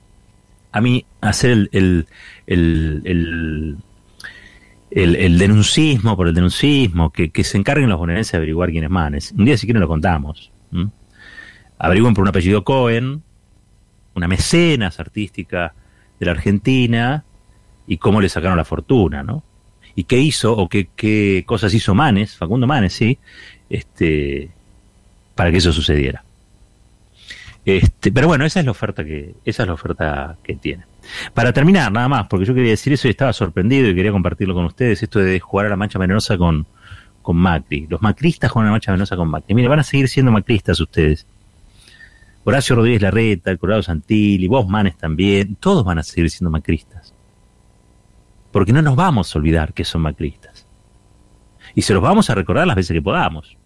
a 0.72 0.80
mí 0.80 1.06
hacer 1.20 1.68
el, 1.72 2.06
denuncismo 4.90 6.16
por 6.16 6.28
el 6.28 6.34
denuncismo, 6.34 7.10
que, 7.10 7.44
se 7.44 7.56
encarguen 7.56 7.88
los 7.88 7.98
bonaerenses 7.98 8.32
de 8.32 8.38
averiguar 8.38 8.70
quién 8.70 8.84
es 8.84 8.90
Manes. 8.90 9.32
Un 9.32 9.44
día 9.44 9.56
si 9.56 9.66
quieren 9.66 9.80
lo 9.80 9.88
contamos. 9.88 10.52
Averigüen 11.78 12.14
por 12.14 12.22
un 12.22 12.28
apellido 12.28 12.64
Cohen, 12.64 13.22
una 14.16 14.26
mecenas 14.26 14.98
artística 14.98 15.72
de 16.18 16.26
la 16.26 16.32
Argentina, 16.32 17.24
y 17.86 17.98
cómo 17.98 18.20
le 18.20 18.28
sacaron 18.28 18.56
la 18.56 18.64
fortuna, 18.64 19.22
¿no? 19.22 19.44
y 19.96 20.04
qué 20.04 20.18
hizo 20.18 20.54
o 20.56 20.68
qué, 20.68 20.90
qué 20.94 21.42
cosas 21.46 21.74
hizo 21.74 21.94
Manes, 21.94 22.36
Facundo 22.36 22.66
Manes, 22.66 22.92
sí, 22.92 23.18
este, 23.70 24.50
para 25.34 25.50
que 25.50 25.56
eso 25.56 25.72
sucediera. 25.72 26.22
Este, 27.64 28.12
pero 28.12 28.28
bueno, 28.28 28.44
esa 28.44 28.60
es 28.60 28.66
la 28.66 28.70
oferta 28.70 29.04
que, 29.04 29.34
esa 29.44 29.62
es 29.62 29.66
la 29.66 29.72
oferta 29.72 30.36
que 30.44 30.54
tiene. 30.54 30.84
Para 31.32 31.52
terminar, 31.52 31.90
nada 31.90 32.08
más, 32.08 32.26
porque 32.28 32.44
yo 32.44 32.54
quería 32.54 32.70
decir 32.70 32.92
eso 32.92 33.08
y 33.08 33.10
estaba 33.10 33.32
sorprendido 33.32 33.88
y 33.88 33.94
quería 33.94 34.12
compartirlo 34.12 34.54
con 34.54 34.66
ustedes, 34.66 35.02
esto 35.02 35.18
de 35.18 35.40
jugar 35.40 35.66
a 35.66 35.70
la 35.70 35.76
mancha 35.76 35.98
venenosa 35.98 36.36
con, 36.36 36.66
con 37.22 37.36
Macri. 37.36 37.86
Los 37.88 38.02
macristas 38.02 38.50
juegan 38.50 38.66
a 38.66 38.70
la 38.70 38.74
mancha 38.74 38.92
venenosa 38.92 39.16
con 39.16 39.28
Macri. 39.28 39.54
Mire, 39.54 39.68
van 39.68 39.80
a 39.80 39.82
seguir 39.82 40.08
siendo 40.08 40.30
macristas 40.30 40.78
ustedes. 40.78 41.26
Horacio 42.46 42.76
Rodríguez 42.76 43.02
Larreta, 43.02 43.56
Colorado 43.56 43.82
Santilli, 43.82 44.46
vos 44.46 44.66
Manes 44.66 44.96
también, 44.96 45.56
todos 45.56 45.84
van 45.84 45.98
a 45.98 46.02
seguir 46.02 46.30
siendo 46.30 46.50
macristas 46.50 47.16
porque 48.56 48.72
no 48.72 48.80
nos 48.80 48.96
vamos 48.96 49.36
a 49.36 49.38
olvidar 49.38 49.74
que 49.74 49.84
son 49.84 50.00
macristas. 50.00 50.66
Y 51.74 51.82
se 51.82 51.92
los 51.92 52.02
vamos 52.02 52.30
a 52.30 52.34
recordar 52.34 52.66
las 52.66 52.74
veces 52.74 52.94
que 52.94 53.02
podamos. 53.02 53.58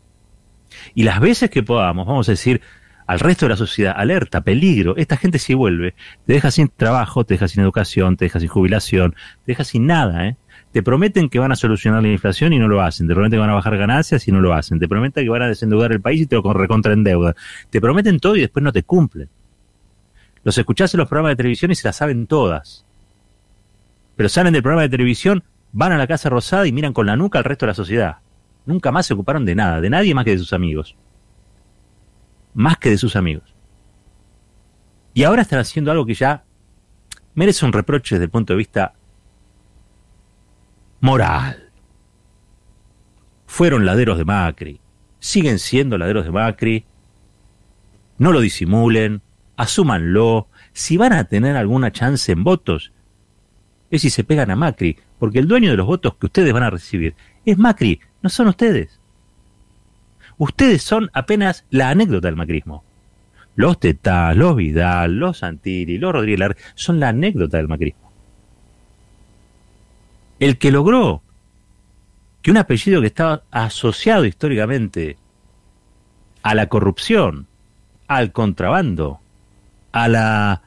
Y 0.96 1.04
las 1.04 1.20
veces 1.20 1.48
que 1.48 1.62
podamos, 1.62 2.08
vamos 2.08 2.28
a 2.28 2.32
decir 2.32 2.60
al 3.06 3.20
resto 3.20 3.46
de 3.46 3.50
la 3.50 3.56
sociedad, 3.56 3.94
alerta, 3.96 4.40
peligro, 4.40 4.96
esta 4.96 5.16
gente 5.16 5.38
si 5.38 5.54
vuelve, 5.54 5.94
te 6.26 6.32
deja 6.32 6.50
sin 6.50 6.66
trabajo, 6.70 7.22
te 7.22 7.34
deja 7.34 7.46
sin 7.46 7.62
educación, 7.62 8.16
te 8.16 8.24
deja 8.24 8.40
sin 8.40 8.48
jubilación, 8.48 9.12
te 9.44 9.52
deja 9.52 9.62
sin 9.62 9.86
nada, 9.86 10.26
¿eh? 10.26 10.36
Te 10.72 10.82
prometen 10.82 11.28
que 11.28 11.38
van 11.38 11.50
a 11.52 11.56
solucionar 11.56 12.02
la 12.02 12.08
inflación 12.08 12.52
y 12.52 12.58
no 12.58 12.68
lo 12.68 12.80
hacen. 12.80 13.08
Te 13.08 13.14
prometen 13.14 13.38
que 13.38 13.40
van 13.40 13.50
a 13.50 13.54
bajar 13.54 13.76
ganancias 13.76 14.26
y 14.28 14.32
no 14.32 14.40
lo 14.40 14.54
hacen. 14.54 14.78
Te 14.78 14.86
prometen 14.86 15.24
que 15.24 15.30
van 15.30 15.42
a 15.42 15.48
desendeudar 15.48 15.92
el 15.92 16.00
país 16.00 16.20
y 16.22 16.26
te 16.26 16.36
lo 16.36 16.42
deuda. 16.42 17.34
Te 17.70 17.80
prometen 17.80 18.20
todo 18.20 18.36
y 18.36 18.40
después 18.40 18.62
no 18.62 18.72
te 18.72 18.84
cumplen. 18.84 19.28
Los 20.44 20.56
escuchás 20.56 20.94
en 20.94 20.98
los 20.98 21.08
programas 21.08 21.32
de 21.32 21.36
televisión 21.36 21.70
y 21.70 21.74
se 21.74 21.88
las 21.88 21.96
saben 21.96 22.26
todas 22.26 22.86
pero 24.20 24.28
salen 24.28 24.52
del 24.52 24.62
programa 24.62 24.82
de 24.82 24.90
televisión, 24.90 25.42
van 25.72 25.92
a 25.92 25.96
la 25.96 26.06
Casa 26.06 26.28
Rosada 26.28 26.66
y 26.66 26.72
miran 26.72 26.92
con 26.92 27.06
la 27.06 27.16
nuca 27.16 27.38
al 27.38 27.44
resto 27.46 27.64
de 27.64 27.70
la 27.70 27.74
sociedad. 27.74 28.16
Nunca 28.66 28.92
más 28.92 29.06
se 29.06 29.14
ocuparon 29.14 29.46
de 29.46 29.54
nada, 29.54 29.80
de 29.80 29.88
nadie 29.88 30.14
más 30.14 30.26
que 30.26 30.32
de 30.32 30.38
sus 30.38 30.52
amigos. 30.52 30.94
Más 32.52 32.76
que 32.76 32.90
de 32.90 32.98
sus 32.98 33.16
amigos. 33.16 33.54
Y 35.14 35.22
ahora 35.24 35.40
están 35.40 35.58
haciendo 35.58 35.90
algo 35.90 36.04
que 36.04 36.12
ya 36.12 36.44
merece 37.34 37.64
un 37.64 37.72
reproche 37.72 38.16
desde 38.16 38.26
el 38.26 38.30
punto 38.30 38.52
de 38.52 38.58
vista 38.58 38.92
moral. 41.00 41.70
Fueron 43.46 43.84
laderos 43.84 44.18
de 44.18 44.24
Macri, 44.24 44.80
siguen 45.18 45.58
siendo 45.58 45.98
laderos 45.98 46.24
de 46.24 46.30
Macri, 46.30 46.84
no 48.18 48.32
lo 48.32 48.40
disimulen, 48.40 49.22
asúmanlo, 49.56 50.48
si 50.72 50.96
van 50.96 51.12
a 51.12 51.24
tener 51.24 51.56
alguna 51.56 51.90
chance 51.90 52.30
en 52.30 52.44
votos, 52.44 52.92
es 53.90 54.02
si 54.02 54.10
se 54.10 54.24
pegan 54.24 54.50
a 54.50 54.56
Macri, 54.56 54.98
porque 55.18 55.38
el 55.38 55.48
dueño 55.48 55.70
de 55.70 55.76
los 55.76 55.86
votos 55.86 56.14
que 56.16 56.26
ustedes 56.26 56.52
van 56.52 56.62
a 56.62 56.70
recibir 56.70 57.14
es 57.44 57.58
Macri, 57.58 58.00
no 58.22 58.30
son 58.30 58.48
ustedes. 58.48 59.00
Ustedes 60.38 60.82
son 60.82 61.10
apenas 61.12 61.66
la 61.70 61.90
anécdota 61.90 62.28
del 62.28 62.36
macrismo. 62.36 62.84
Los 63.56 63.78
Tetá, 63.80 64.32
los 64.32 64.56
Vidal, 64.56 65.16
los 65.16 65.38
Santilli, 65.38 65.98
los 65.98 66.12
Rodríguez 66.12 66.56
son 66.74 67.00
la 67.00 67.08
anécdota 67.08 67.58
del 67.58 67.68
macrismo. 67.68 68.09
El 70.40 70.58
que 70.58 70.72
logró 70.72 71.22
que 72.42 72.50
un 72.50 72.56
apellido 72.56 73.00
que 73.00 73.06
estaba 73.06 73.42
asociado 73.50 74.24
históricamente 74.24 75.18
a 76.42 76.54
la 76.54 76.66
corrupción, 76.68 77.46
al 78.08 78.32
contrabando, 78.32 79.20
a 79.92 80.08
la 80.08 80.62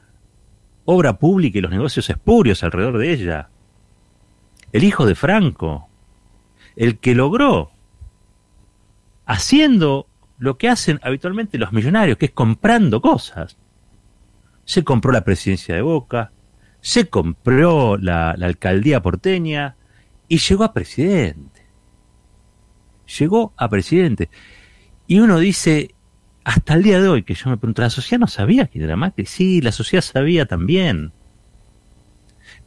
obra 0.84 1.18
pública 1.18 1.58
y 1.58 1.62
los 1.62 1.70
negocios 1.70 2.08
espurios 2.08 2.62
alrededor 2.62 2.98
de 2.98 3.12
ella. 3.12 3.48
El 4.72 4.84
hijo 4.84 5.06
de 5.06 5.14
Franco, 5.14 5.88
el 6.76 6.98
que 6.98 7.14
logró, 7.14 7.70
haciendo 9.26 10.06
lo 10.38 10.58
que 10.58 10.68
hacen 10.68 11.00
habitualmente 11.02 11.58
los 11.58 11.72
millonarios, 11.72 12.18
que 12.18 12.26
es 12.26 12.32
comprando 12.32 13.00
cosas. 13.00 13.56
Se 14.64 14.84
compró 14.84 15.12
la 15.12 15.24
presidencia 15.24 15.74
de 15.74 15.82
Boca, 15.82 16.32
se 16.84 17.08
compró 17.08 17.96
la, 17.96 18.32
alcaldía 18.32 19.00
porteña 19.00 19.74
y 20.28 20.36
llegó 20.36 20.64
a 20.64 20.74
presidente. 20.74 21.62
Llegó 23.18 23.54
a 23.56 23.70
presidente. 23.70 24.28
Y 25.06 25.20
uno 25.20 25.38
dice, 25.38 25.94
hasta 26.44 26.74
el 26.74 26.82
día 26.82 27.00
de 27.00 27.08
hoy 27.08 27.22
que 27.22 27.32
yo 27.32 27.48
me 27.48 27.56
pregunto, 27.56 27.80
¿la 27.80 27.88
sociedad 27.88 28.20
no 28.20 28.26
sabía 28.26 28.66
quién 28.66 28.84
era 28.84 28.96
Macri? 28.96 29.24
Sí, 29.24 29.62
la 29.62 29.72
sociedad 29.72 30.02
sabía 30.02 30.44
también. 30.44 31.12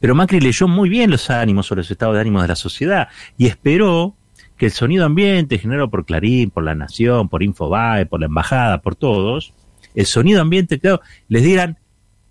Pero 0.00 0.16
Macri 0.16 0.40
leyó 0.40 0.66
muy 0.66 0.88
bien 0.88 1.12
los 1.12 1.30
ánimos 1.30 1.66
sobre 1.66 1.82
los 1.82 1.90
estados 1.92 2.16
de 2.16 2.20
ánimo 2.20 2.42
de 2.42 2.48
la 2.48 2.56
sociedad 2.56 3.06
y 3.36 3.46
esperó 3.46 4.16
que 4.56 4.66
el 4.66 4.72
sonido 4.72 5.06
ambiente 5.06 5.58
generado 5.58 5.90
por 5.90 6.04
Clarín, 6.04 6.50
por 6.50 6.64
La 6.64 6.74
Nación, 6.74 7.28
por 7.28 7.44
Infobae, 7.44 8.06
por 8.06 8.18
la 8.18 8.26
Embajada, 8.26 8.82
por 8.82 8.96
todos, 8.96 9.54
el 9.94 10.06
sonido 10.06 10.42
ambiente, 10.42 10.80
claro, 10.80 11.02
les 11.28 11.44
dieran 11.44 11.78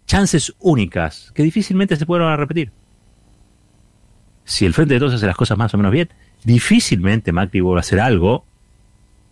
chances 0.08 0.56
únicas 0.60 1.32
que 1.36 1.44
difícilmente 1.44 1.96
se 1.96 2.06
puedan 2.06 2.36
repetir. 2.38 2.72
Si 4.46 4.66
el 4.66 4.74
Frente 4.74 4.96
de 4.96 5.00
Todos 5.02 5.14
hace 5.14 5.28
las 5.28 5.36
cosas 5.36 5.58
más 5.58 5.74
o 5.74 5.78
menos 5.78 5.92
bien, 5.92 6.10
difícilmente 6.44 7.34
Macri 7.34 7.60
vuelva 7.60 7.80
a 7.80 7.82
hacer 7.82 8.00
algo 8.00 8.46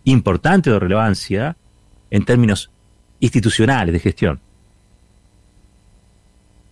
importante 0.04 0.70
de 0.70 0.78
relevancia 0.78 1.56
en 2.10 2.24
términos 2.24 2.70
institucionales 3.18 3.94
de 3.94 3.98
gestión. 3.98 4.40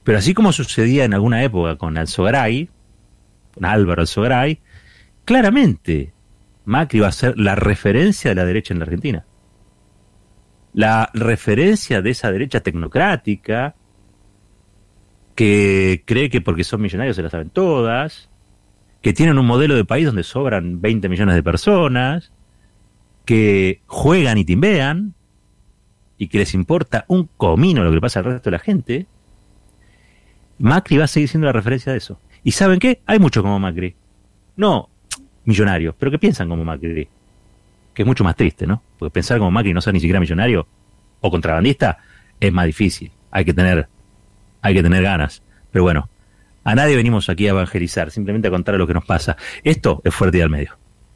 Pero 0.05 0.19
así 0.19 0.35
como 0.35 0.53
sucedía 0.53 1.05
en 1.05 1.15
alguna 1.15 1.43
época 1.43 1.77
con 1.77 1.97
Alzogray, 1.97 2.69
con 3.55 3.65
Álvaro 3.65 4.03
Alzogray, 4.03 4.61
claramente 5.25 6.13
Macri 6.67 7.01
va 7.01 7.09
a 7.09 7.13
ser 7.13 7.39
la 7.39 7.55
referencia 7.55 8.31
de 8.31 8.35
la 8.35 8.45
derecha 8.45 8.75
en 8.75 8.81
la 8.81 8.85
Argentina. 8.85 9.25
La 10.75 11.11
referencia 11.15 12.03
de 12.03 12.11
esa 12.11 12.31
derecha 12.31 12.61
tecnocrática 12.61 13.75
que 15.35 16.03
cree 16.07 16.31
que 16.31 16.41
porque 16.41 16.65
son 16.65 16.81
millonarios 16.81 17.17
se 17.17 17.23
la 17.23 17.31
saben 17.31 17.51
todas, 17.51 18.29
que 19.03 19.13
tienen 19.13 19.39
un 19.39 19.47
modelo 19.47 19.75
de 19.75 19.85
país 19.85 20.07
donde 20.07 20.23
sobran 20.23 20.81
20 20.81 21.09
millones 21.09 21.35
de 21.35 21.43
personas, 21.43 22.33
que 23.25 23.83
juegan 23.87 24.39
y 24.39 24.45
timbean, 24.45 25.15
y 26.19 26.29
que 26.29 26.39
les 26.39 26.55
importa 26.55 27.05
un 27.09 27.29
comino 27.37 27.85
lo 27.85 27.93
que 27.93 28.01
pasa 28.01 28.21
al 28.21 28.27
resto 28.27 28.51
de 28.51 28.57
la 28.57 28.61
gente, 28.61 29.07
Macri 30.59 30.97
va 30.97 31.05
a 31.05 31.09
seguir 31.09 31.29
siendo 31.29 31.47
la 31.47 31.53
referencia 31.53 31.93
de 31.93 31.99
eso. 31.99 32.21
¿Y 32.43 32.53
saben 32.53 32.79
qué? 32.79 33.01
Hay 33.07 33.19
mucho 33.19 33.43
como 33.43 33.59
Macri. 33.59 33.95
No 34.57 34.89
millonarios, 35.45 35.95
pero 35.99 36.11
que 36.11 36.19
piensan 36.19 36.49
como 36.49 36.65
Macri. 36.65 37.09
Que 37.93 38.03
es 38.03 38.07
mucho 38.07 38.25
más 38.25 38.37
triste, 38.37 38.67
¿no? 38.67 38.83
Porque 38.99 39.13
pensar 39.13 39.39
como 39.39 39.51
Macri 39.51 39.71
y 39.71 39.75
no 39.75 39.81
ser 39.81 39.95
ni 39.95 40.01
siquiera 40.01 40.21
millonario 40.21 40.67
o 41.21 41.31
contrabandista 41.31 41.99
es 42.41 42.53
más 42.53 42.67
difícil. 42.67 43.11
Hay 43.31 43.45
que 43.45 43.55
tener, 43.55 43.89
hay 44.65 44.75
que 44.75 44.83
tener 44.83 45.03
ganas. 45.03 45.43
Pero 45.71 45.85
bueno, 45.85 46.09
a 46.65 46.75
nadie 46.75 46.97
venimos 46.97 47.29
aquí 47.29 47.47
a 47.47 47.51
evangelizar, 47.51 48.11
simplemente 48.11 48.49
a 48.49 48.51
contar 48.51 48.75
lo 48.77 48.87
que 48.87 48.95
nos 48.95 49.05
pasa. 49.05 49.37
Esto 49.63 50.01
es 50.05 50.15
fuerte 50.15 50.39
y 50.39 50.41
al 50.41 50.51
medio. 50.51 50.84